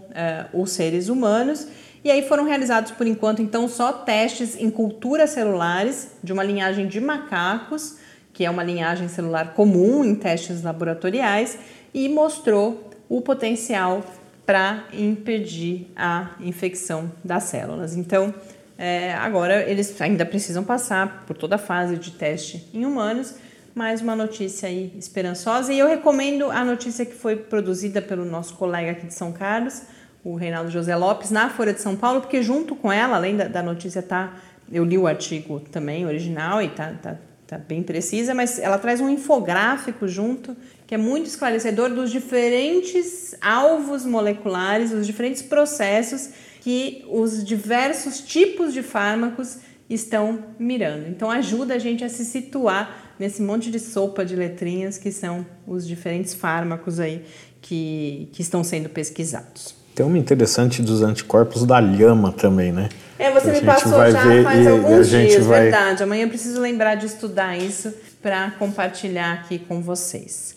os 0.53 0.71
seres 0.71 1.09
humanos. 1.09 1.67
E 2.05 2.11
aí 2.11 2.23
foram 2.23 2.45
realizados 2.45 2.93
por 2.93 3.09
enquanto 3.09 3.43
então 3.43 3.69
só 3.69 3.93
testes 3.93 4.55
em 4.55 4.71
culturas 4.71 5.31
celulares 5.31 6.13
de 6.23 6.33
uma 6.33 6.45
linhagem 6.45 6.87
de 6.87 7.01
macacos, 7.01 7.97
que 8.33 8.45
é 8.45 8.51
uma 8.51 8.63
linhagem 8.63 9.09
celular 9.09 9.53
comum 9.55 10.05
em 10.05 10.15
testes 10.15 10.63
laboratoriais, 10.63 11.59
e 11.93 12.09
mostrou 12.09 12.91
o 13.09 13.21
potencial 13.21 14.05
para 14.45 14.85
impedir 14.93 15.91
a 15.95 16.31
infecção 16.41 17.13
das 17.23 17.45
células. 17.45 17.97
Então, 17.97 18.35
é, 18.79 19.13
agora 19.15 19.69
eles 19.69 20.01
ainda 20.01 20.25
precisam 20.25 20.65
passar 20.65 21.25
por 21.27 21.37
toda 21.37 21.57
a 21.57 21.59
fase 21.59 21.97
de 21.97 22.13
teste 22.13 22.69
em 22.73 22.87
humanos, 22.87 23.35
mais 23.75 24.01
uma 24.01 24.17
notícia 24.17 24.69
aí 24.69 24.93
esperançosa. 24.97 25.73
E 25.73 25.79
eu 25.79 25.87
recomendo 25.87 26.51
a 26.51 26.65
notícia 26.65 27.05
que 27.05 27.15
foi 27.15 27.37
produzida 27.37 28.01
pelo 28.01 28.25
nosso 28.25 28.55
colega 28.55 28.93
aqui 28.93 29.07
de 29.07 29.15
São 29.15 29.33
Carlos, 29.33 29.83
o 30.25 30.35
Reinaldo 30.35 30.71
José 30.71 30.97
Lopes, 30.97 31.31
na 31.31 31.51
Folha 31.51 31.73
de 31.73 31.81
São 31.81 31.97
Paulo, 31.97 32.21
porque 32.21 32.43
junto 32.43 32.75
com 32.75 32.91
ela, 32.91 33.17
além 33.17 33.37
da, 33.37 33.49
da 33.49 33.63
notícia 33.63 34.03
tá, 34.03 34.35
eu 34.71 34.85
li 34.85 34.97
o 34.97 35.07
artigo 35.07 35.61
também 35.61 36.07
original 36.07 36.63
e 36.63 36.69
tá, 36.69 36.95
tá, 37.03 37.17
tá 37.49 37.57
bem 37.57 37.83
precisa, 37.83 38.35
mas 38.35 38.59
ela 38.59 38.79
traz 38.79 39.01
um 39.01 39.09
infográfico 39.09 40.07
junto 40.07 40.55
que 40.87 40.95
é 40.95 40.99
muito 40.99 41.27
esclarecedor 41.27 41.89
dos 41.89 42.11
diferentes 42.11 43.35
alvos 43.41 44.05
moleculares, 44.05 44.93
os 44.93 45.07
diferentes 45.07 45.41
processos 45.41 46.29
que 46.61 47.05
os 47.09 47.43
diversos 47.43 48.21
tipos 48.21 48.75
de 48.75 48.83
fármacos 48.83 49.59
estão 49.89 50.45
mirando. 50.59 51.09
Então 51.09 51.31
ajuda 51.31 51.75
a 51.75 51.79
gente 51.79 52.05
a 52.05 52.11
se 52.11 52.25
situar 52.25 53.15
nesse 53.19 53.41
monte 53.41 53.71
de 53.71 53.81
sopa 53.81 54.27
de 54.27 54.37
letrinhas 54.37 54.99
que 54.99 55.11
são 55.11 55.47
os 55.67 55.87
diferentes 55.87 56.35
fármacos 56.35 57.01
aí 57.01 57.25
que, 57.63 58.29
que 58.33 58.43
estão 58.43 58.63
sendo 58.63 58.91
pesquisados. 58.91 59.75
Tem 59.95 60.05
uma 60.05 60.19
interessante 60.19 60.83
dos 60.83 61.03
anticorpos 61.03 61.65
da 61.65 61.81
lhama 61.81 62.31
também, 62.31 62.73
né? 62.73 62.91
É, 63.19 63.33
você 63.33 63.51
me 63.51 63.61
passou 63.63 63.99
já 64.13 64.43
faz 64.45 64.65
e, 64.65 64.69
alguns 64.69 65.09
e 65.09 65.27
dias, 65.27 65.45
vai... 65.45 65.63
verdade. 65.63 66.05
Amanhã 66.05 66.23
eu 66.23 66.29
preciso 66.29 66.61
lembrar 66.61 66.95
de 66.95 67.07
estudar 67.07 67.57
isso 67.57 67.93
para 68.23 68.53
compartilhar 68.53 69.33
aqui 69.33 69.59
com 69.59 69.83
vocês. 69.83 70.57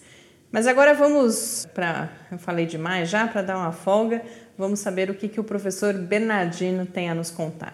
Mas 0.51 0.67
agora 0.67 0.93
vamos 0.93 1.67
para. 1.73 2.11
Eu 2.31 2.37
falei 2.37 2.67
demais 2.67 3.09
já, 3.09 3.27
para 3.27 3.41
dar 3.41 3.57
uma 3.57 3.71
folga, 3.71 4.21
vamos 4.55 4.79
saber 4.79 5.09
o 5.09 5.15
que, 5.15 5.27
que 5.27 5.39
o 5.39 5.43
professor 5.43 5.93
Bernardino 5.93 6.85
tem 6.85 7.09
a 7.09 7.15
nos 7.15 7.31
contar. 7.31 7.73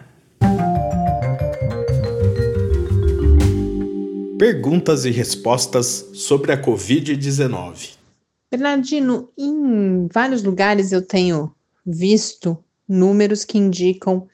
Perguntas 4.38 5.04
e 5.04 5.10
respostas 5.10 6.08
sobre 6.14 6.50
a 6.50 6.62
Covid-19. 6.62 7.96
Bernardino, 8.50 9.28
em 9.36 10.08
vários 10.10 10.42
lugares 10.42 10.92
eu 10.92 11.02
tenho 11.02 11.52
visto 11.84 12.56
números 12.88 13.44
que 13.44 13.58
indicam 13.58 14.26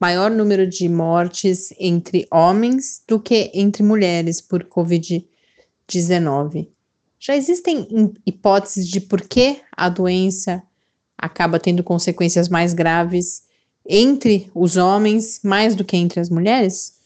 maior 0.00 0.30
número 0.30 0.66
de 0.66 0.88
mortes 0.88 1.74
entre 1.78 2.26
homens 2.30 3.02
do 3.06 3.20
que 3.20 3.50
entre 3.52 3.82
mulheres 3.82 4.40
por 4.40 4.64
Covid-19. 4.64 6.68
Já 7.18 7.36
existem 7.36 7.86
hipóteses 8.24 8.88
de 8.88 9.00
por 9.00 9.20
que 9.20 9.60
a 9.76 9.90
doença 9.90 10.62
acaba 11.18 11.60
tendo 11.60 11.84
consequências 11.84 12.48
mais 12.48 12.72
graves 12.72 13.42
entre 13.86 14.50
os 14.54 14.78
homens 14.78 15.40
mais 15.44 15.74
do 15.74 15.84
que 15.84 15.98
entre 15.98 16.18
as 16.18 16.30
mulheres? 16.30 16.98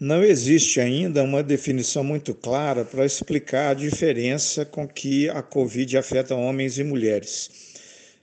Não 0.00 0.22
existe 0.22 0.80
ainda 0.80 1.24
uma 1.24 1.42
definição 1.42 2.04
muito 2.04 2.32
clara 2.32 2.84
para 2.84 3.04
explicar 3.04 3.70
a 3.70 3.74
diferença 3.74 4.64
com 4.64 4.86
que 4.86 5.28
a 5.28 5.42
Covid 5.42 5.98
afeta 5.98 6.34
homens 6.34 6.78
e 6.78 6.84
mulheres. 6.84 7.50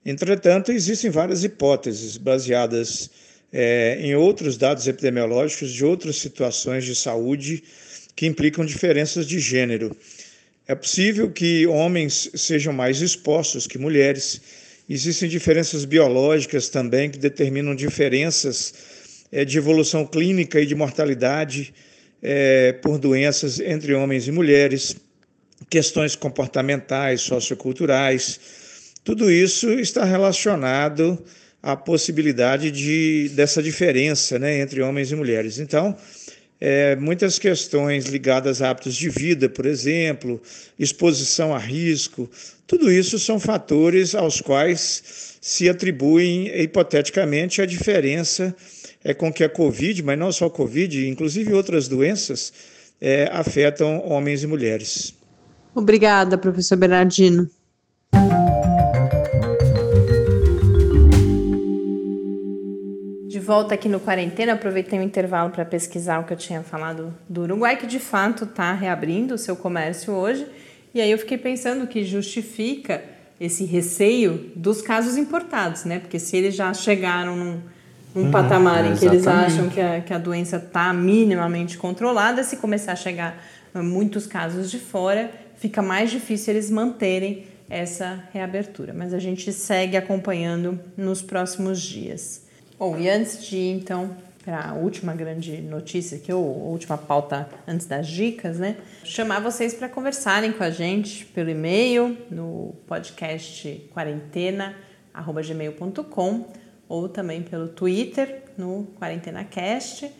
Entretanto, 0.05 0.71
existem 0.71 1.11
várias 1.11 1.43
hipóteses 1.43 2.15
baseadas 2.15 3.09
é, 3.57 3.97
em 4.01 4.13
outros 4.15 4.57
dados 4.57 4.85
epidemiológicos 4.85 5.71
de 5.71 5.85
outras 5.85 6.17
situações 6.17 6.83
de 6.83 6.93
saúde 6.93 7.63
que 8.13 8.25
implicam 8.25 8.65
diferenças 8.65 9.25
de 9.25 9.39
gênero. 9.39 9.95
É 10.67 10.75
possível 10.75 11.31
que 11.31 11.65
homens 11.65 12.29
sejam 12.35 12.73
mais 12.73 13.01
expostos 13.01 13.65
que 13.65 13.77
mulheres. 13.77 14.41
Existem 14.89 15.29
diferenças 15.29 15.85
biológicas 15.85 16.67
também 16.67 17.09
que 17.09 17.17
determinam 17.17 17.73
diferenças 17.73 18.73
é, 19.31 19.45
de 19.45 19.57
evolução 19.57 20.05
clínica 20.05 20.59
e 20.59 20.65
de 20.65 20.75
mortalidade 20.75 21.73
é, 22.21 22.73
por 22.73 22.97
doenças 22.97 23.61
entre 23.61 23.93
homens 23.93 24.27
e 24.27 24.33
mulheres, 24.33 24.97
questões 25.69 26.13
comportamentais, 26.13 27.21
socioculturais, 27.21 28.37
tudo 29.01 29.31
isso 29.31 29.69
está 29.71 30.03
relacionado 30.03 31.23
à 31.65 31.75
possibilidade 31.75 32.69
de, 32.69 33.31
dessa 33.33 33.61
diferença 33.61 34.37
né, 34.37 34.59
entre 34.59 34.83
homens 34.83 35.11
e 35.11 35.15
mulheres. 35.15 35.57
Então, 35.57 35.97
é, 36.61 36.95
muitas 36.95 37.39
questões 37.39 38.05
ligadas 38.05 38.61
a 38.61 38.69
hábitos 38.69 38.95
de 38.95 39.09
vida, 39.09 39.49
por 39.49 39.65
exemplo, 39.65 40.39
exposição 40.77 41.55
a 41.55 41.57
risco, 41.57 42.29
tudo 42.67 42.91
isso 42.91 43.17
são 43.17 43.39
fatores 43.39 44.13
aos 44.13 44.39
quais 44.41 45.37
se 45.41 45.67
atribuem 45.67 46.47
hipoteticamente 46.61 47.63
a 47.63 47.65
diferença 47.65 48.55
é 49.03 49.13
com 49.15 49.33
que 49.33 49.43
a 49.43 49.49
Covid, 49.49 50.03
mas 50.03 50.19
não 50.19 50.31
só 50.31 50.45
a 50.45 50.51
Covid, 50.51 51.07
inclusive 51.07 51.51
outras 51.51 51.87
doenças, 51.87 52.53
é, 53.01 53.27
afetam 53.31 54.03
homens 54.07 54.43
e 54.43 54.47
mulheres. 54.47 55.15
Obrigada, 55.73 56.37
professor 56.37 56.77
Bernardino. 56.77 57.49
Volta 63.45 63.75
aqui 63.75 63.87
no 63.87 63.99
Quarentena, 63.99 64.53
aproveitei 64.53 64.97
o 64.97 65.03
intervalo 65.03 65.51
para 65.51 65.63
pesquisar 65.63 66.19
o 66.19 66.23
que 66.23 66.33
eu 66.33 66.37
tinha 66.37 66.63
falado 66.63 67.13
do 67.29 67.43
Uruguai, 67.43 67.77
que 67.77 67.85
de 67.85 67.99
fato 67.99 68.45
está 68.45 68.73
reabrindo 68.73 69.35
o 69.35 69.37
seu 69.37 69.55
comércio 69.55 70.11
hoje. 70.13 70.47
E 70.93 70.99
aí 70.99 71.11
eu 71.11 71.17
fiquei 71.17 71.37
pensando 71.37 71.85
que 71.85 72.03
justifica 72.03 73.03
esse 73.39 73.65
receio 73.65 74.51
dos 74.55 74.81
casos 74.81 75.17
importados, 75.17 75.85
né? 75.85 75.99
Porque 75.99 76.17
se 76.17 76.35
eles 76.35 76.55
já 76.55 76.73
chegaram 76.73 77.35
num 77.35 77.61
um 78.15 78.31
patamar 78.31 78.85
em 78.85 78.95
que 78.95 79.05
eles 79.05 79.27
acham 79.27 79.69
que 79.69 79.81
a, 79.81 79.99
que 79.99 80.13
a 80.13 80.17
doença 80.17 80.55
está 80.55 80.93
minimamente 80.93 81.77
controlada. 81.77 82.43
Se 82.43 82.55
começar 82.57 82.93
a 82.93 82.95
chegar 82.95 83.43
muitos 83.73 84.25
casos 84.25 84.71
de 84.71 84.79
fora, 84.79 85.29
fica 85.57 85.81
mais 85.81 86.09
difícil 86.09 86.53
eles 86.53 86.71
manterem 86.71 87.45
essa 87.69 88.23
reabertura. 88.31 88.93
Mas 88.93 89.13
a 89.13 89.19
gente 89.19 89.51
segue 89.51 89.97
acompanhando 89.97 90.79
nos 90.95 91.21
próximos 91.21 91.81
dias. 91.81 92.44
Bom, 92.77 92.99
e 92.99 93.09
antes 93.09 93.41
de 93.45 93.55
ir, 93.55 93.71
então, 93.71 94.17
para 94.43 94.69
a 94.69 94.73
última 94.73 95.15
grande 95.15 95.61
notícia, 95.61 96.19
que 96.19 96.29
é 96.29 96.33
a 96.33 96.37
última 96.37 96.97
pauta 96.97 97.47
antes 97.65 97.87
das 97.87 98.05
dicas, 98.05 98.59
né? 98.59 98.75
Chamar 99.05 99.39
vocês 99.39 99.73
para 99.73 99.87
conversarem 99.87 100.51
com 100.51 100.61
a 100.61 100.69
gente 100.69 101.25
pelo 101.27 101.49
e-mail 101.49 102.17
no 102.29 102.75
podcast 102.85 103.81
quarentena@gmail.com 103.93 106.47
ou 106.89 107.07
também 107.07 107.41
pelo 107.41 107.69
Twitter 107.69 108.43
no 108.57 108.85
QuarentenaCast. 108.99 110.11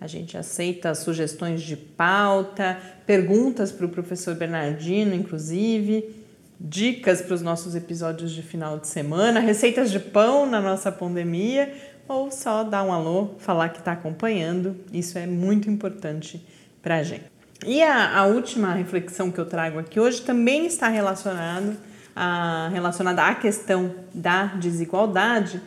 A 0.00 0.06
gente 0.06 0.38
aceita 0.38 0.94
sugestões 0.94 1.62
de 1.62 1.76
pauta, 1.76 2.78
perguntas 3.04 3.72
para 3.72 3.86
o 3.86 3.88
professor 3.88 4.36
Bernardino, 4.36 5.16
inclusive, 5.16 6.14
dicas 6.60 7.20
para 7.20 7.34
os 7.34 7.42
nossos 7.42 7.74
episódios 7.74 8.30
de 8.32 8.42
final 8.42 8.78
de 8.78 8.86
semana, 8.86 9.40
receitas 9.40 9.90
de 9.90 9.98
pão 9.98 10.46
na 10.46 10.60
nossa 10.60 10.92
pandemia, 10.92 11.74
ou 12.08 12.30
só 12.30 12.62
dar 12.62 12.82
um 12.84 12.92
alô, 12.92 13.30
falar 13.38 13.70
que 13.70 13.78
está 13.78 13.92
acompanhando. 13.92 14.76
Isso 14.92 15.18
é 15.18 15.26
muito 15.26 15.70
importante 15.70 16.44
para 16.82 16.96
a 16.96 17.02
gente. 17.02 17.24
E 17.66 17.82
a, 17.82 18.18
a 18.18 18.26
última 18.26 18.74
reflexão 18.74 19.30
que 19.30 19.38
eu 19.38 19.46
trago 19.46 19.78
aqui 19.78 19.98
hoje 19.98 20.22
também 20.22 20.66
está 20.66 20.88
relacionado 20.88 21.76
a, 22.14 22.68
relacionada 22.72 23.22
à 23.22 23.34
questão 23.34 23.94
da 24.12 24.46
desigualdade, 24.46 25.60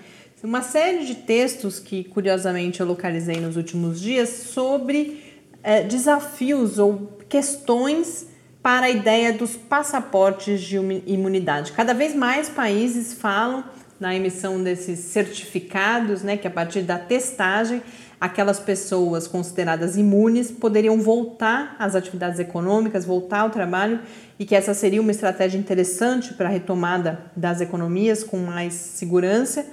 uma 0.43 0.62
série 0.62 1.06
de 1.06 1.15
textos 1.15 1.80
que, 1.80 2.04
curiosamente, 2.04 2.80
eu 2.80 2.86
localizei 2.86 3.38
nos 3.38 3.58
últimos 3.58 4.00
dias 4.00 4.30
sobre 4.30 5.41
é, 5.63 5.82
desafios 5.82 6.78
ou 6.78 7.17
questões 7.28 8.28
para 8.62 8.86
a 8.86 8.89
ideia 8.89 9.34
dos 9.34 9.56
passaportes 9.56 10.62
de 10.62 10.78
imunidade. 11.06 11.71
Cada 11.71 11.93
vez 11.93 12.15
mais 12.15 12.50
países 12.50 13.13
falam 13.13 13.63
na 13.99 14.15
emissão 14.15 14.62
desses 14.62 14.99
certificados, 14.99 16.21
né, 16.21 16.38
que 16.38 16.47
a 16.47 16.51
partir 16.51 16.81
da 16.81 16.97
testagem 16.97 17.81
aquelas 18.19 18.60
pessoas 18.60 19.27
consideradas 19.27 19.95
imunes 19.95 20.51
poderiam 20.51 20.99
voltar 20.99 21.75
às 21.77 21.95
atividades 21.95 22.39
econômicas, 22.39 23.05
voltar 23.05 23.41
ao 23.41 23.49
trabalho 23.49 23.99
e 24.39 24.45
que 24.45 24.55
essa 24.55 24.73
seria 24.73 25.01
uma 25.01 25.12
estratégia 25.12 25.57
interessante 25.57 26.33
para 26.33 26.49
a 26.49 26.51
retomada 26.51 27.19
das 27.36 27.62
economias 27.62 28.23
com 28.23 28.38
mais 28.38 28.73
segurança. 28.73 29.65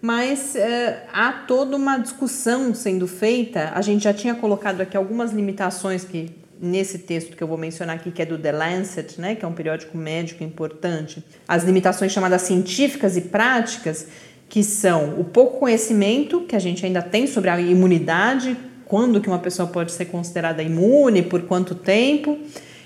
Mas 0.00 0.54
eh, 0.54 1.02
há 1.12 1.32
toda 1.32 1.76
uma 1.76 1.98
discussão 1.98 2.72
sendo 2.72 3.08
feita. 3.08 3.72
A 3.74 3.82
gente 3.82 4.04
já 4.04 4.14
tinha 4.14 4.34
colocado 4.34 4.80
aqui 4.80 4.96
algumas 4.96 5.32
limitações 5.32 6.04
que 6.04 6.30
nesse 6.60 6.98
texto 6.98 7.36
que 7.36 7.42
eu 7.42 7.48
vou 7.48 7.58
mencionar 7.58 7.96
aqui, 7.96 8.10
que 8.10 8.22
é 8.22 8.26
do 8.26 8.38
The 8.38 8.52
Lancet, 8.52 9.20
né, 9.20 9.34
que 9.34 9.44
é 9.44 9.48
um 9.48 9.52
periódico 9.52 9.96
médico 9.96 10.42
importante, 10.42 11.24
as 11.46 11.64
limitações 11.64 12.12
chamadas 12.12 12.42
científicas 12.42 13.16
e 13.16 13.22
práticas, 13.22 14.06
que 14.48 14.62
são 14.64 15.20
o 15.20 15.24
pouco 15.24 15.58
conhecimento 15.58 16.40
que 16.42 16.56
a 16.56 16.58
gente 16.58 16.84
ainda 16.84 17.02
tem 17.02 17.26
sobre 17.26 17.50
a 17.50 17.60
imunidade, 17.60 18.56
quando 18.86 19.20
que 19.20 19.28
uma 19.28 19.38
pessoa 19.38 19.68
pode 19.68 19.92
ser 19.92 20.06
considerada 20.06 20.62
imune, 20.62 21.22
por 21.22 21.42
quanto 21.42 21.74
tempo, 21.74 22.38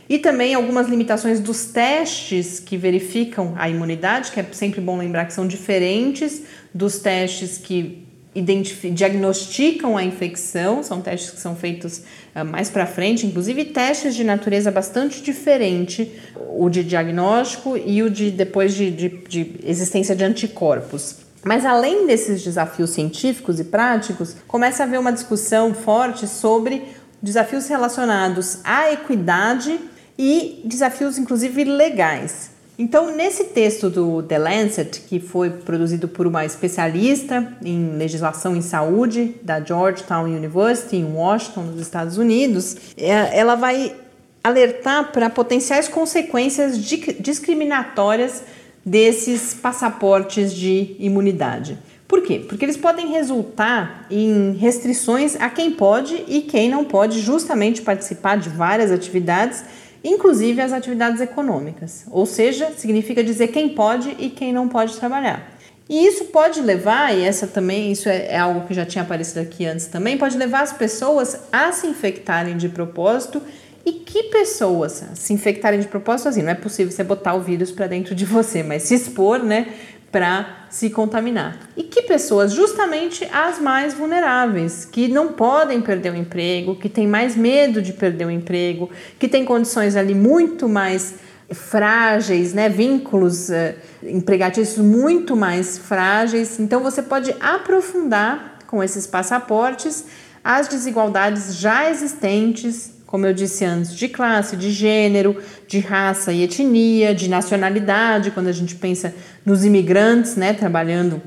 e 0.09 0.19
também 0.19 0.53
algumas 0.53 0.89
limitações 0.89 1.39
dos 1.41 1.67
testes 1.67 2.59
que 2.59 2.77
verificam 2.77 3.55
a 3.57 3.69
imunidade, 3.71 4.33
que 4.33 4.41
é 4.41 4.47
sempre 4.53 4.81
bom 4.81 4.99
lembrar 4.99 5.25
que 5.25 5.33
são 5.33 5.47
diferentes 5.47 6.43
dos 6.75 6.99
testes 6.99 7.57
que 7.57 8.02
diagnosticam 8.35 9.97
a 9.97 10.03
infecção, 10.03 10.83
são 10.83 11.03
testes 11.03 11.33
que 11.33 11.40
são 11.40 11.55
feitos 11.55 11.99
uh, 12.35 12.45
mais 12.45 12.71
para 12.71 12.87
frente, 12.87 13.27
inclusive 13.27 13.66
testes 13.66 14.14
de 14.14 14.25
natureza 14.25 14.71
bastante 14.71 15.21
diferente, 15.21 16.11
o 16.57 16.71
de 16.71 16.83
diagnóstico 16.83 17.77
e 17.77 18.03
o 18.03 18.09
de 18.09 18.31
depois 18.31 18.75
de, 18.75 18.90
de, 18.90 19.09
de 19.09 19.55
existência 19.64 20.16
de 20.16 20.25
anticorpos. 20.25 21.16
Mas 21.45 21.66
além 21.66 22.07
desses 22.07 22.42
desafios 22.42 22.90
científicos 22.90 23.59
e 23.61 23.64
práticos, 23.64 24.37
começa 24.47 24.83
a 24.83 24.87
haver 24.87 24.99
uma 24.99 25.12
discussão 25.12 25.75
forte 25.75 26.27
sobre 26.27 26.83
desafios 27.21 27.68
relacionados 27.68 28.61
à 28.64 28.92
equidade 28.92 29.79
e 30.16 30.62
desafios, 30.64 31.18
inclusive, 31.18 31.64
legais. 31.64 32.52
Então, 32.83 33.14
nesse 33.14 33.45
texto 33.45 33.88
do 33.88 34.25
The 34.25 34.38
Lancet, 34.38 35.03
que 35.03 35.21
foi 35.21 35.51
produzido 35.51 36.09
por 36.09 36.27
uma 36.27 36.45
especialista 36.45 37.57
em 37.64 37.97
legislação 37.97 38.57
em 38.57 38.61
saúde 38.61 39.37
da 39.40 39.61
Georgetown 39.61 40.25
University, 40.25 40.97
em 40.97 41.05
Washington, 41.05 41.62
nos 41.62 41.81
Estados 41.81 42.18
Unidos, 42.18 42.77
é, 42.97 43.38
ela 43.38 43.55
vai 43.55 43.95
alertar 44.42 45.12
para 45.12 45.31
potenciais 45.31 45.87
consequências 45.87 46.77
discriminatórias 47.21 48.42
desses 48.85 49.55
passaportes 49.55 50.53
de 50.53 50.97
imunidade. 50.99 51.79
Por 52.09 52.21
quê? 52.21 52.45
Porque 52.49 52.64
eles 52.64 52.77
podem 52.77 53.12
resultar 53.12 54.07
em 54.11 54.55
restrições 54.55 55.37
a 55.37 55.49
quem 55.49 55.71
pode 55.71 56.25
e 56.27 56.42
quem 56.42 56.68
não 56.68 56.85
pode 56.85 57.21
justamente 57.21 57.81
participar 57.81 58.38
de 58.38 58.49
várias 58.49 58.90
atividades, 58.90 59.64
inclusive 60.05 60.61
as 60.61 60.73
atividades 60.73 61.21
econômicas. 61.21 62.05
Ou 62.11 62.27
seja, 62.27 62.71
significa 62.77 63.23
dizer 63.23 63.49
quem 63.49 63.71
pode 63.71 64.17
e 64.19 64.29
quem 64.31 64.53
não 64.53 64.69
pode 64.69 64.97
trabalhar. 64.97 65.53
E 65.88 66.07
isso 66.07 66.27
pode 66.27 66.61
levar, 66.61 67.15
e 67.15 67.23
essa 67.23 67.47
também, 67.47 67.93
isso 67.93 68.09
é, 68.09 68.27
é 68.29 68.38
algo 68.38 68.67
que 68.67 68.73
já 68.73 68.87
tinha 68.87 69.03
aparecido 69.03 69.41
aqui 69.41 69.67
antes 69.67 69.87
também, 69.87 70.17
pode 70.17 70.38
levar 70.38 70.62
as 70.62 70.73
pessoas 70.73 71.37
a 71.53 71.73
se 71.73 71.87
infectarem 71.87 72.57
de 72.57 72.69
propósito 72.69 73.43
e 73.85 73.93
que 73.93 74.25
pessoas 74.25 75.05
se 75.15 75.33
infectarem 75.33 75.81
de 75.81 75.88
propósito 75.88 76.29
assim? 76.29 76.43
Não 76.43 76.51
é 76.51 76.55
possível 76.55 76.93
você 76.93 77.03
botar 77.03 77.35
o 77.35 77.41
vírus 77.41 77.73
para 77.73 77.88
dentro 77.88 78.15
de 78.15 78.25
você, 78.25 78.62
mas 78.62 78.85
se 78.85 78.95
expor, 78.95 79.41
né, 79.41 79.69
para 80.12 80.66
se 80.68 80.90
contaminar. 80.90 81.59
E 81.77 81.83
que 81.83 82.03
pessoas? 82.03 82.53
Justamente 82.53 83.25
as 83.33 83.59
mais 83.59 83.94
vulneráveis, 83.94 84.85
que 84.85 85.09
não 85.09 85.29
podem 85.33 85.81
perder 85.81 86.12
o 86.12 86.16
emprego, 86.16 86.77
que 86.77 86.88
têm 86.88 87.09
mais 87.09 87.35
medo 87.35 87.81
de 87.81 87.94
perder 87.94 88.27
o 88.27 88.31
emprego, 88.31 88.90
que 89.18 89.27
têm 89.27 89.44
condições 89.44 89.96
ali 89.96 90.14
muito 90.14 90.68
mais 90.68 91.14
frágeis, 91.51 92.55
né, 92.55 92.68
vínculos 92.68 93.48
uh, 93.48 93.75
empregatícios 94.03 94.79
muito 94.79 95.35
mais 95.35 95.79
frágeis. 95.79 96.61
Então 96.61 96.83
você 96.83 97.03
pode 97.03 97.35
aprofundar 97.40 98.59
com 98.66 98.83
esses 98.83 99.07
passaportes 99.07 100.05
as 100.44 100.66
desigualdades 100.66 101.57
já 101.57 101.88
existentes 101.88 103.02
como 103.12 103.27
eu 103.27 103.35
disse 103.35 103.62
antes, 103.62 103.94
de 103.94 104.09
classe, 104.09 104.57
de 104.57 104.70
gênero, 104.70 105.37
de 105.68 105.79
raça 105.79 106.33
e 106.33 106.44
etnia, 106.44 107.14
de 107.14 107.29
nacionalidade, 107.29 108.31
quando 108.31 108.46
a 108.46 108.53
gente 108.53 108.75
pensa 108.75 109.14
nos 109.44 109.66
imigrantes, 109.66 110.35
né, 110.35 110.55
trabalhando 110.55 111.20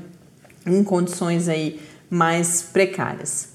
em 0.66 0.82
condições 0.82 1.48
aí 1.48 1.80
mais 2.10 2.60
precárias. 2.60 3.50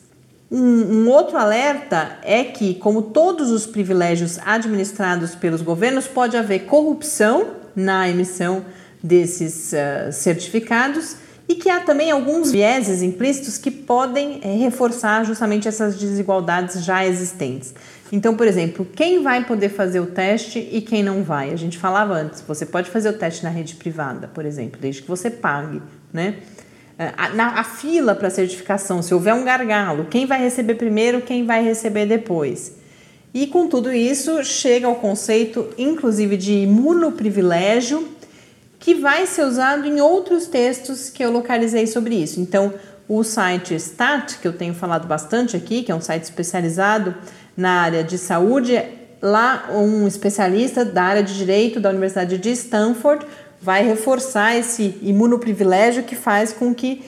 Um, 0.50 0.60
um, 0.60 1.10
outro 1.10 1.36
alerta 1.36 2.20
é 2.24 2.46
que, 2.46 2.76
como 2.76 3.02
todos 3.02 3.52
os 3.52 3.66
privilégios 3.66 4.40
administrados 4.46 5.36
pelos 5.36 5.62
governos, 5.62 6.08
pode 6.08 6.38
haver 6.38 6.60
corrupção 6.60 7.48
na 7.76 8.08
emissão 8.08 8.64
desses 9.04 9.74
uh, 9.74 10.10
certificados 10.14 11.18
e 11.50 11.56
que 11.56 11.70
há 11.70 11.82
também 11.82 12.12
alguns 12.12 12.50
vieses 12.50 13.02
implícitos 13.02 13.58
que 13.58 13.70
podem 13.70 14.40
é, 14.42 14.56
reforçar 14.56 15.26
justamente 15.26 15.68
essas 15.68 15.98
desigualdades 15.98 16.86
já 16.86 17.06
existentes. 17.06 17.74
Então, 18.12 18.36
por 18.36 18.46
exemplo, 18.46 18.86
quem 18.94 19.24
vai 19.24 19.46
poder 19.46 19.70
fazer 19.70 20.02
o 20.02 20.06
teste 20.06 20.60
e 20.72 20.82
quem 20.82 21.02
não 21.02 21.24
vai? 21.24 21.52
A 21.52 21.56
gente 21.56 21.78
falava 21.78 22.14
antes, 22.14 22.42
você 22.46 22.66
pode 22.66 22.90
fazer 22.90 23.10
o 23.10 23.14
teste 23.14 23.44
na 23.44 23.50
rede 23.50 23.76
privada, 23.76 24.28
por 24.28 24.46
exemplo, 24.46 24.80
desde 24.82 25.02
que 25.02 25.08
você 25.08 25.30
pague, 25.30 25.82
né? 26.12 26.36
É, 27.00 27.14
a, 27.18 27.30
na, 27.30 27.60
a 27.60 27.64
fila 27.64 28.14
para 28.14 28.30
certificação, 28.30 29.02
se 29.02 29.14
houver 29.14 29.34
um 29.34 29.46
gargalo, 29.46 30.06
quem 30.06 30.26
vai 30.26 30.40
receber 30.40 30.76
primeiro, 30.76 31.22
quem 31.22 31.46
vai 31.46 31.64
receber 31.64 32.06
depois? 32.06 32.76
E 33.34 33.48
com 33.48 33.68
tudo 33.68 33.94
isso, 33.94 34.44
chega 34.44 34.88
ao 34.88 34.96
conceito, 34.96 35.70
inclusive, 35.78 36.36
de 36.36 36.52
imunoprivilégio, 36.52 38.10
que 38.78 38.94
vai 38.94 39.26
ser 39.26 39.46
usado 39.46 39.88
em 39.88 40.02
outros 40.02 40.48
textos 40.48 41.10
que 41.10 41.24
eu 41.24 41.32
localizei 41.32 41.88
sobre 41.88 42.16
isso. 42.16 42.42
Então, 42.42 42.74
o 43.08 43.24
site 43.24 43.80
STAT, 43.80 44.40
que 44.40 44.48
eu 44.48 44.54
tenho 44.54 44.74
falado 44.74 45.08
bastante 45.08 45.56
aqui, 45.56 45.84
que 45.84 45.92
é 45.92 45.96
um 45.96 46.02
site 46.02 46.24
especializado 46.24 47.16
na 47.56 47.82
área 47.82 48.04
de 48.04 48.18
saúde, 48.18 48.82
lá 49.22 49.70
um 49.72 50.08
especialista 50.08 50.84
da 50.84 51.04
área 51.04 51.24
de 51.24 51.38
direito 51.38 51.80
da 51.80 51.90
Universidade 51.90 52.38
de 52.38 52.52
Stanford 52.52 53.26
vai 53.62 53.86
reforçar 53.86 54.58
esse 54.58 54.98
imunoprivilégio 55.02 56.04
que 56.04 56.16
faz 56.16 56.52
com 56.52 56.74
que 56.74 57.04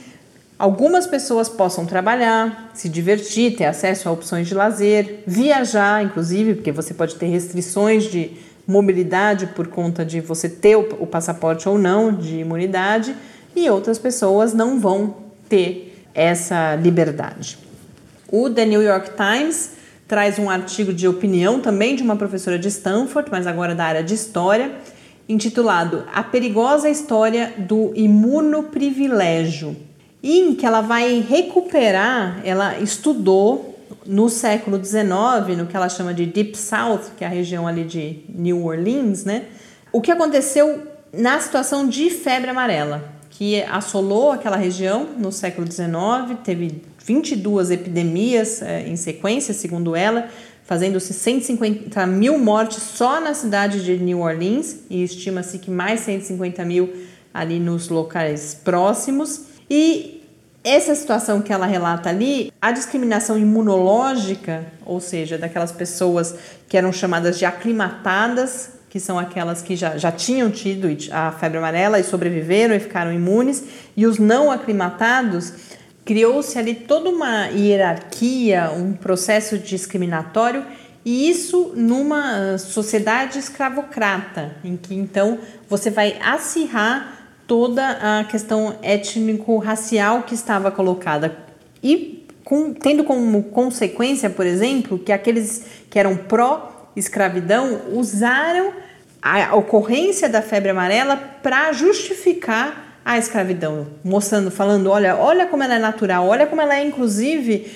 algumas 0.60 1.08
pessoas 1.08 1.50
possam 1.50 1.86
trabalhar, 1.86 2.72
se 2.76 2.88
divertir, 2.88 3.56
ter 3.56 3.66
acesso 3.66 4.08
a 4.08 4.12
opções 4.12 4.48
de 4.48 4.54
lazer, 4.54 5.24
viajar, 5.26 6.04
inclusive, 6.04 6.56
porque 6.56 6.72
você 6.72 6.94
pode 6.94 7.16
ter 7.16 7.26
restrições 7.26 8.04
de 8.04 8.32
mobilidade 8.68 9.48
por 9.48 9.68
conta 9.68 10.06
de 10.06 10.22
você 10.22 10.48
ter 10.48 10.76
o 10.76 11.08
passaporte 11.08 11.68
ou 11.68 11.78
não 11.78 12.14
de 12.14 12.38
imunidade, 12.38 13.16
e 13.56 13.70
outras 13.70 13.98
pessoas 13.98 14.54
não 14.54 14.80
vão 14.80 15.16
ter 15.50 16.06
essa 16.14 16.76
liberdade. 16.76 17.58
O 18.32 18.50
The 18.50 18.66
New 18.66 18.82
York 18.82 19.12
Times 19.18 19.72
traz 20.14 20.38
um 20.38 20.48
artigo 20.48 20.94
de 20.94 21.08
opinião 21.08 21.60
também 21.60 21.96
de 21.96 22.04
uma 22.04 22.16
professora 22.16 22.60
de 22.60 22.68
Stanford, 22.68 23.32
mas 23.32 23.48
agora 23.48 23.74
da 23.74 23.84
área 23.84 24.04
de 24.04 24.14
história, 24.14 24.72
intitulado 25.28 26.04
A 26.14 26.22
Perigosa 26.22 26.88
História 26.88 27.52
do 27.58 27.92
Imunoprivilégio, 27.96 29.76
em 30.22 30.54
que 30.54 30.68
ela 30.68 30.82
vai 30.82 31.20
recuperar, 31.28 32.40
ela 32.46 32.78
estudou 32.78 33.76
no 34.06 34.30
século 34.30 34.78
XIX, 34.78 35.58
no 35.58 35.66
que 35.66 35.76
ela 35.76 35.90
chama 35.90 36.14
de 36.14 36.28
Deep 36.28 36.56
South, 36.60 37.14
que 37.18 37.24
é 37.24 37.28
a 37.28 37.32
região 37.32 37.68
ali 37.68 37.84
de 37.84 38.20
New 38.30 38.68
Orleans, 38.68 39.26
né? 39.26 39.46
O 39.92 40.00
que 40.00 40.12
aconteceu 40.12 40.90
na 41.12 41.40
situação 41.40 41.90
de 41.90 42.12
febre 42.12 42.52
amarela, 42.52 43.04
que 43.32 43.64
assolou 43.64 44.32
aquela 44.32 44.58
região 44.58 45.08
no 45.18 45.32
século 45.32 45.66
XIX, 45.66 46.38
teve 46.44 46.84
22 47.06 47.72
epidemias 47.72 48.62
é, 48.62 48.88
em 48.88 48.96
sequência, 48.96 49.54
segundo 49.54 49.96
ela, 49.96 50.30
fazendo-se 50.64 51.14
150 51.14 52.06
mil 52.08 52.40
mortes 52.40 52.82
só 52.82 53.20
na 53.20 53.34
cidade 53.34 53.84
de 53.84 53.98
New 53.98 54.22
Orleans 54.22 54.78
e 54.90 55.04
estima-se 55.04 55.60
que 55.60 55.70
mais 55.70 56.00
150 56.02 56.64
mil 56.64 56.94
ali 57.34 57.60
nos 57.60 57.90
locais 57.90 58.58
próximos. 58.64 59.42
E 59.70 60.22
essa 60.64 60.96
situação 60.96 61.42
que 61.42 61.52
ela 61.52 61.66
relata 61.66 62.10
ali, 62.10 62.52
a 62.62 62.72
discriminação 62.72 63.38
imunológica, 63.38 64.66
ou 64.86 65.02
seja, 65.02 65.38
daquelas 65.38 65.74
pessoas 65.74 66.36
que 66.70 66.78
eram 66.78 66.94
chamadas 66.94 67.38
de 67.38 67.44
aclimatadas, 67.44 68.70
que 68.90 69.00
são 69.00 69.20
aquelas 69.20 69.62
que 69.62 69.76
já, 69.76 69.98
já 69.98 70.12
tinham 70.12 70.50
tido 70.50 70.88
a 71.12 71.32
febre 71.32 71.58
amarela 71.58 72.00
e 72.00 72.04
sobreviveram 72.04 72.76
e 72.76 72.80
ficaram 72.80 73.12
imunes, 73.12 73.64
e 73.98 74.06
os 74.06 74.20
não 74.20 74.50
aclimatados, 74.50 75.52
criou-se 76.06 76.58
ali 76.58 76.76
toda 76.76 77.10
uma 77.10 77.48
hierarquia, 77.48 78.72
um 78.72 78.94
processo 78.94 79.58
discriminatório, 79.58 80.66
e 81.06 81.30
isso 81.30 81.74
numa 81.76 82.58
sociedade 82.58 83.40
escravocrata, 83.40 84.56
em 84.64 84.78
que 84.78 84.96
então 84.96 85.40
você 85.70 85.90
vai 85.90 86.18
acirrar 86.22 87.24
toda 87.46 88.20
a 88.20 88.24
questão 88.24 88.78
étnico-racial 88.82 90.24
que 90.24 90.34
estava 90.34 90.72
colocada. 90.72 91.38
E 91.82 92.26
com, 92.44 92.74
tendo 92.74 93.04
como 93.04 93.44
consequência, 93.44 94.30
por 94.30 94.46
exemplo, 94.46 94.98
que 94.98 95.12
aqueles 95.12 95.66
que 95.90 96.00
eram 96.00 96.16
pró-escravidão 96.16 97.82
usaram 97.92 98.74
a 99.22 99.56
ocorrência 99.56 100.28
da 100.28 100.42
febre 100.42 100.72
amarela 100.72 101.16
para 101.16 101.72
justificar 101.72 102.93
a 103.06 103.18
escravidão, 103.18 103.88
mostrando, 104.04 104.50
falando, 104.50 104.90
olha, 104.90 105.16
olha 105.16 105.46
como 105.46 105.64
ela 105.64 105.76
é 105.76 105.80
natural, 105.80 106.28
olha 106.28 106.48
como 106.48 106.62
ela 106.62 106.76
é 106.76 106.86
inclusive 106.86 107.72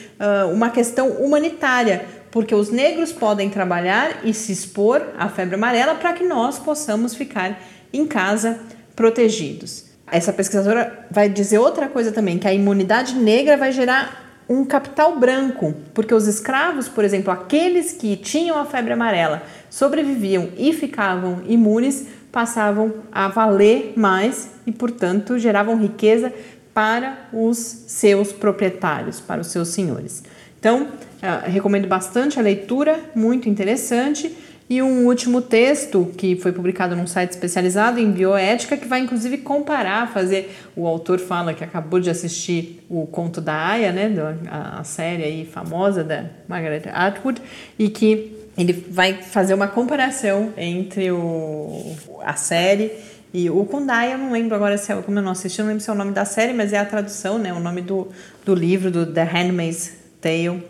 uma 0.53 0.69
questão 0.69 1.09
humanitária, 1.09 2.05
porque 2.31 2.55
os 2.55 2.69
negros 2.69 3.11
podem 3.11 3.49
trabalhar 3.49 4.21
e 4.23 4.33
se 4.33 4.51
expor 4.51 5.01
à 5.17 5.27
febre 5.27 5.55
amarela 5.55 5.95
para 5.95 6.13
que 6.13 6.23
nós 6.23 6.59
possamos 6.59 7.15
ficar 7.15 7.59
em 7.91 8.05
casa 8.05 8.59
protegidos. 8.95 9.85
Essa 10.09 10.31
pesquisadora 10.31 11.05
vai 11.11 11.27
dizer 11.27 11.57
outra 11.57 11.87
coisa 11.87 12.11
também, 12.11 12.37
que 12.37 12.47
a 12.47 12.53
imunidade 12.53 13.15
negra 13.15 13.57
vai 13.57 13.71
gerar 13.71 14.25
um 14.49 14.63
capital 14.63 15.19
branco, 15.19 15.73
porque 15.93 16.13
os 16.13 16.25
escravos, 16.25 16.87
por 16.87 17.03
exemplo, 17.03 17.33
aqueles 17.33 17.91
que 17.91 18.15
tinham 18.15 18.57
a 18.57 18.63
febre 18.63 18.93
amarela, 18.93 19.43
sobreviviam 19.69 20.49
e 20.57 20.71
ficavam 20.71 21.41
imunes, 21.45 22.07
passavam 22.37 22.93
a 23.11 23.27
valer 23.29 23.93
mais 23.95 24.51
e, 24.67 24.71
portanto, 24.71 25.39
geravam 25.39 25.75
riqueza 25.75 26.31
para 26.71 27.27
os 27.33 27.57
seus 27.57 28.31
proprietários, 28.31 29.19
para 29.19 29.41
os 29.41 29.47
seus 29.47 29.69
senhores. 29.69 30.23
Então, 30.59 30.83
uh, 30.83 31.49
recomendo 31.49 31.87
bastante 31.87 32.37
a 32.37 32.43
leitura, 32.43 32.99
muito 33.15 33.49
interessante. 33.49 34.37
E 34.69 34.83
um 34.83 35.07
último 35.07 35.41
texto 35.41 36.13
que 36.15 36.35
foi 36.35 36.51
publicado 36.51 36.95
num 36.95 37.07
site 37.07 37.31
especializado 37.31 37.99
em 37.99 38.11
bioética, 38.11 38.77
que 38.77 38.87
vai 38.87 38.99
inclusive 38.99 39.39
comparar, 39.39 40.13
fazer. 40.13 40.55
O 40.75 40.85
autor 40.85 41.17
fala 41.17 41.55
que 41.55 41.63
acabou 41.63 41.99
de 41.99 42.11
assistir 42.11 42.85
o 42.87 43.07
Conto 43.07 43.41
da 43.41 43.69
Aya, 43.69 43.91
né, 43.91 44.13
a, 44.47 44.81
a 44.81 44.83
série 44.83 45.23
aí 45.23 45.43
famosa 45.43 46.03
da 46.03 46.25
Margaret 46.47 46.83
Atwood, 46.93 47.41
e 47.79 47.89
que 47.89 48.46
ele 48.57 48.73
vai 48.89 49.21
fazer 49.21 49.53
uma 49.53 49.67
comparação 49.67 50.53
entre 50.57 51.11
o, 51.11 51.95
a 52.23 52.35
série 52.35 52.91
e 53.33 53.49
o 53.49 53.65
Kundai, 53.65 54.13
eu 54.13 54.17
não 54.17 54.31
lembro 54.31 54.55
agora 54.55 54.77
se 54.77 54.91
é, 54.91 54.95
como 54.95 55.19
eu 55.19 55.23
não 55.23 55.31
assisti, 55.31 55.59
eu 55.59 55.65
não 55.65 55.71
lembro 55.71 55.83
se 55.83 55.89
é 55.89 55.93
o 55.93 55.95
nome 55.95 56.11
da 56.11 56.25
série, 56.25 56.53
mas 56.53 56.73
é 56.73 56.77
a 56.77 56.85
tradução, 56.85 57.37
né, 57.37 57.53
o 57.53 57.59
nome 57.59 57.81
do, 57.81 58.07
do 58.45 58.55
livro, 58.55 58.89
do 58.89 59.05
The 59.05 59.23
Handmaid's 59.23 59.91
Tale, 60.21 60.49
uh, 60.49 60.63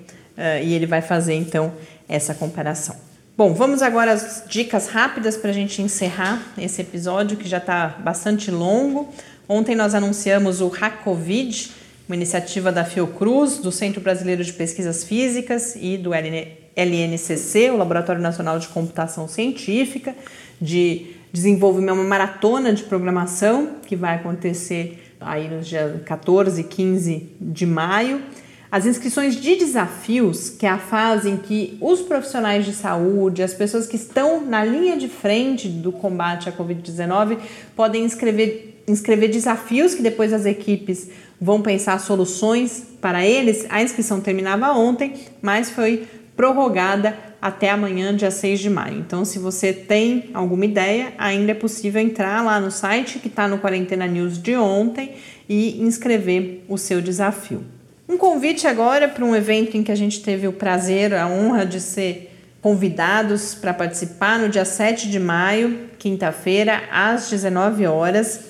e 0.64 0.74
ele 0.74 0.86
vai 0.86 1.02
fazer 1.02 1.36
então 1.36 1.72
essa 2.10 2.34
comparação. 2.34 2.96
Bom, 3.38 3.54
vamos 3.54 3.84
agora 3.84 4.12
às 4.12 4.44
dicas 4.50 4.88
rápidas 4.88 5.38
para 5.38 5.52
a 5.52 5.54
gente 5.54 5.82
encerrar 5.82 6.42
esse 6.58 6.82
episódio 6.82 7.38
que 7.38 7.48
já 7.48 7.60
está 7.60 7.88
bastante 7.88 8.50
longo. 8.50 9.14
Ontem 9.48 9.76
nós 9.76 9.94
anunciamos 9.94 10.60
o 10.60 10.68
HackCovid, 10.68 11.72
uma 12.10 12.16
iniciativa 12.16 12.72
da 12.72 12.84
Fiocruz, 12.84 13.60
do 13.60 13.72
Centro 13.72 14.02
Brasileiro 14.02 14.44
de 14.44 14.52
Pesquisas 14.52 15.04
Físicas 15.04 15.76
e 15.80 15.98
do 15.98 16.14
LNCC, 16.78 17.72
o 17.72 17.78
Laboratório 17.78 18.22
Nacional 18.22 18.60
de 18.60 18.68
Computação 18.68 19.28
Científica, 19.28 20.16
de 20.62 21.08
desenvolvimento, 21.34 21.96
uma 21.96 22.04
maratona 22.04 22.72
de 22.72 22.84
programação 22.84 23.78
que 23.86 23.96
vai 23.96 24.16
acontecer 24.16 25.16
aí 25.20 25.50
nos 25.50 25.68
dias 25.68 26.02
14 26.04 26.62
e 26.62 26.64
15 26.64 27.30
de 27.42 27.66
maio. 27.66 28.22
As 28.70 28.86
inscrições 28.86 29.36
de 29.36 29.56
desafios, 29.56 30.50
que 30.50 30.66
é 30.66 30.70
a 30.70 30.78
fase 30.78 31.30
em 31.30 31.38
que 31.38 31.78
os 31.82 32.02
profissionais 32.02 32.66
de 32.66 32.74
saúde, 32.74 33.42
as 33.42 33.54
pessoas 33.54 33.88
que 33.88 33.96
estão 33.96 34.46
na 34.46 34.64
linha 34.64 34.98
de 34.98 35.08
frente 35.08 35.70
do 35.70 35.92
combate 35.92 36.50
à 36.50 36.52
Covid-19, 36.52 37.38
podem 37.76 38.04
inscrever, 38.04 38.84
inscrever 38.88 39.30
desafios 39.30 39.96
que 39.96 40.02
depois 40.02 40.34
as 40.34 40.46
equipes 40.46 41.10
vão 41.40 41.62
pensar 41.62 41.98
soluções 42.00 42.84
para 43.00 43.26
eles. 43.26 43.66
A 43.70 43.82
inscrição 43.82 44.20
terminava 44.20 44.72
ontem, 44.74 45.14
mas 45.42 45.70
foi 45.70 46.06
prorrogada 46.38 47.18
até 47.42 47.72
amanhã, 47.72 48.16
dia 48.16 48.32
6 48.32 48.60
de 48.60 48.70
maio. 48.70 49.00
Então, 49.00 49.26
se 49.26 49.40
você 49.40 49.74
tem 49.74 50.30
alguma 50.34 50.64
ideia, 50.64 51.14
ainda 51.18 51.52
é 51.52 51.56
possível 51.56 52.00
entrar 52.00 52.44
lá 52.46 52.60
no 52.60 52.70
site 52.72 53.20
que 53.20 53.28
está 53.28 53.48
no 53.48 53.58
Quarentena 53.58 54.06
News 54.08 54.42
de 54.42 54.56
ontem 54.56 55.16
e 55.50 55.82
inscrever 55.82 56.64
o 56.70 56.78
seu 56.78 57.02
desafio. 57.02 57.64
Um 58.08 58.18
convite 58.18 58.68
agora 58.68 59.08
para 59.08 59.26
um 59.26 59.36
evento 59.36 59.76
em 59.76 59.84
que 59.84 59.92
a 59.92 59.96
gente 59.96 60.22
teve 60.22 60.48
o 60.48 60.54
prazer, 60.54 61.14
a 61.14 61.28
honra 61.28 61.66
de 61.66 61.82
ser 61.82 62.32
convidados 62.62 63.54
para 63.54 63.74
participar 63.74 64.40
no 64.40 64.48
dia 64.48 64.66
7 64.66 65.10
de 65.10 65.20
maio, 65.20 65.90
quinta-feira, 65.98 66.84
às 66.92 67.30
19 67.30 67.86
horas. 67.86 68.42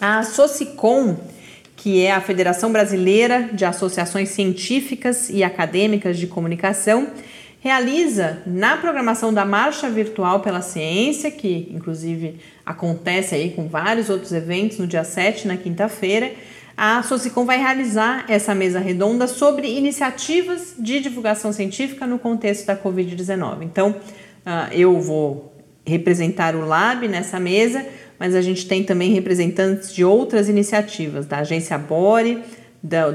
A 0.00 0.22
Socicom, 0.22 1.16
que 1.76 2.04
é 2.04 2.12
a 2.12 2.20
Federação 2.20 2.72
Brasileira 2.72 3.50
de 3.52 3.64
Associações 3.64 4.30
Científicas 4.30 5.30
e 5.30 5.44
Acadêmicas 5.44 6.18
de 6.18 6.26
Comunicação, 6.26 7.08
realiza 7.64 8.42
na 8.44 8.76
programação 8.76 9.32
da 9.32 9.42
Marcha 9.42 9.88
Virtual 9.88 10.40
pela 10.40 10.60
Ciência, 10.60 11.30
que 11.30 11.66
inclusive 11.72 12.38
acontece 12.64 13.34
aí 13.34 13.52
com 13.52 13.66
vários 13.66 14.10
outros 14.10 14.32
eventos 14.32 14.78
no 14.78 14.86
dia 14.86 15.02
7, 15.02 15.48
na 15.48 15.56
quinta-feira, 15.56 16.30
a 16.76 17.02
Socicom 17.02 17.46
vai 17.46 17.56
realizar 17.56 18.26
essa 18.28 18.54
mesa 18.54 18.80
redonda 18.80 19.26
sobre 19.26 19.66
iniciativas 19.66 20.74
de 20.78 21.00
divulgação 21.00 21.54
científica 21.54 22.06
no 22.06 22.18
contexto 22.18 22.66
da 22.66 22.76
Covid-19. 22.76 23.62
Então, 23.62 23.92
uh, 23.92 24.70
eu 24.70 25.00
vou 25.00 25.56
representar 25.86 26.54
o 26.54 26.66
Lab 26.66 27.08
nessa 27.08 27.40
mesa, 27.40 27.86
mas 28.18 28.34
a 28.34 28.42
gente 28.42 28.68
tem 28.68 28.84
também 28.84 29.14
representantes 29.14 29.94
de 29.94 30.04
outras 30.04 30.50
iniciativas, 30.50 31.24
da 31.24 31.38
agência 31.38 31.78
Bore, 31.78 32.42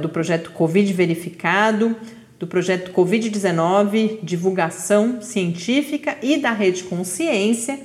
do 0.01 0.09
projeto 0.09 0.49
Covid 0.49 0.91
Verificado, 0.91 1.95
do 2.39 2.47
projeto 2.47 2.91
Covid-19 2.93 4.19
Divulgação 4.23 5.21
Científica 5.21 6.17
e 6.21 6.37
da 6.37 6.51
Rede 6.51 6.83
Consciência 6.83 7.79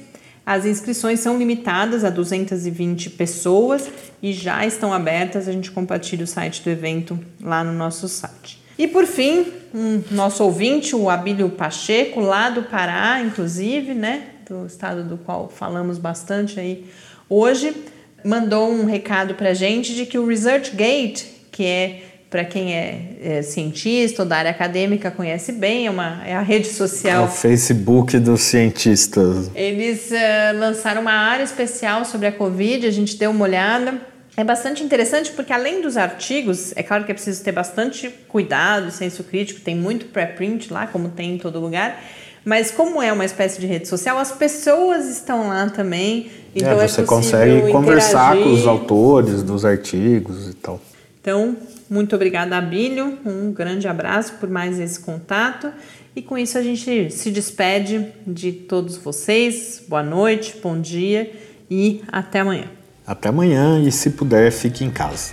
as 0.47 0.67
inscrições 0.67 1.21
são 1.21 1.39
limitadas 1.39 2.05
a 2.05 2.11
220 2.11 3.11
pessoas 3.11 3.91
e 4.23 4.33
já 4.33 4.67
estão 4.67 4.93
abertas. 4.93 5.49
A 5.49 5.53
gente 5.53 5.71
compartilha 5.71 6.25
o 6.25 6.27
site 6.27 6.63
do 6.63 6.69
evento 6.69 7.19
lá 7.41 7.65
no 7.65 7.73
nosso 7.73 8.07
site. 8.09 8.63
E 8.77 8.87
por 8.87 9.07
fim, 9.07 9.47
um 9.73 10.03
nosso 10.11 10.45
ouvinte, 10.45 10.95
o 10.95 11.09
Abílio 11.09 11.49
Pacheco, 11.49 12.21
lá 12.21 12.51
do 12.51 12.65
Pará, 12.65 13.23
inclusive, 13.23 13.95
né, 13.95 14.27
do 14.49 14.67
estado 14.67 15.05
do 15.05 15.17
qual 15.17 15.49
falamos 15.49 15.97
bastante 15.97 16.61
aí 16.61 16.85
hoje, 17.29 17.75
mandou 18.23 18.71
um 18.71 18.85
recado 18.85 19.35
para 19.35 19.51
a 19.51 19.55
gente 19.55 19.95
de 19.95 20.05
que 20.05 20.19
o 20.19 20.27
ResearchGate, 20.27 21.27
que 21.51 21.65
é 21.65 22.03
para 22.35 22.45
quem 22.45 22.75
é, 22.75 23.17
é, 23.23 23.43
cientista 23.43 24.25
ou 24.25 24.29
da 24.29 24.39
área 24.39 24.51
acadêmica 24.51 25.09
conhece 25.09 25.53
bem, 25.53 25.87
é, 25.87 25.91
uma, 25.91 26.21
é 26.27 26.35
a 26.35 26.41
rede 26.41 26.67
social. 26.67 27.23
É 27.23 27.27
o 27.29 27.31
Facebook 27.31 28.19
dos 28.19 28.41
cientistas. 28.41 29.53
Eles 29.55 30.11
uh, 30.11 30.59
lançaram 30.59 31.03
uma 31.03 31.13
área 31.13 31.45
especial 31.45 32.05
sobre 32.05 32.27
a 32.27 32.33
Covid, 32.33 32.89
a 32.89 32.91
gente 32.91 33.17
deu 33.17 33.31
uma 33.31 33.45
olhada. 33.45 34.01
É 34.37 34.43
bastante 34.43 34.83
interessante 34.83 35.31
porque 35.31 35.53
além 35.53 35.81
dos 35.81 35.97
artigos, 35.97 36.73
é 36.75 36.83
claro 36.83 37.05
que 37.05 37.13
é 37.13 37.15
preciso 37.15 37.41
ter 37.45 37.53
bastante 37.53 38.13
cuidado, 38.27 38.91
senso 38.91 39.23
crítico, 39.23 39.61
tem 39.61 39.77
muito 39.77 40.07
pré-print 40.07 40.73
lá, 40.73 40.89
como 40.89 41.11
tem 41.11 41.37
em 41.37 41.39
todo 41.39 41.61
lugar. 41.61 42.03
Mas 42.45 42.73
como 42.73 43.01
é 43.01 43.13
uma 43.13 43.25
espécie 43.25 43.61
de 43.61 43.69
rede 43.69 43.87
social, 43.87 44.19
as 44.19 44.33
pessoas 44.33 45.07
estão 45.07 45.51
lá 45.51 45.71
também. 45.71 46.33
Então 46.53 46.81
é, 46.81 46.89
você 46.89 47.03
é 47.03 47.05
consegue 47.05 47.71
conversar 47.71 48.35
com 48.37 48.53
os 48.53 48.67
autores 48.67 49.45
dos 49.45 49.65
artigos 49.65 50.49
e 50.49 50.55
tal. 50.55 50.81
Então, 51.25 51.57
muito 51.89 52.15
obrigada, 52.15 52.59
Abílio. 52.59 53.19
Um 53.25 53.51
grande 53.51 53.89
abraço 53.89 54.35
por 54.35 54.47
mais 54.47 54.79
esse 54.79 55.01
contato. 55.01 55.73
E 56.15 56.21
com 56.21 56.37
isso 56.37 56.59
a 56.59 56.63
gente 56.63 57.11
se 57.11 57.31
despede 57.31 58.09
de 58.27 58.53
todos 58.53 58.99
vocês. 58.99 59.83
Boa 59.89 60.03
noite, 60.03 60.55
bom 60.63 60.79
dia 60.79 61.33
e 61.71 62.03
até 62.13 62.41
amanhã. 62.41 62.67
Até 63.07 63.31
amanhã 63.31 63.81
e 63.81 63.91
se 63.91 64.11
puder, 64.11 64.53
fique 64.53 64.85
em 64.85 64.91
casa. 64.91 65.33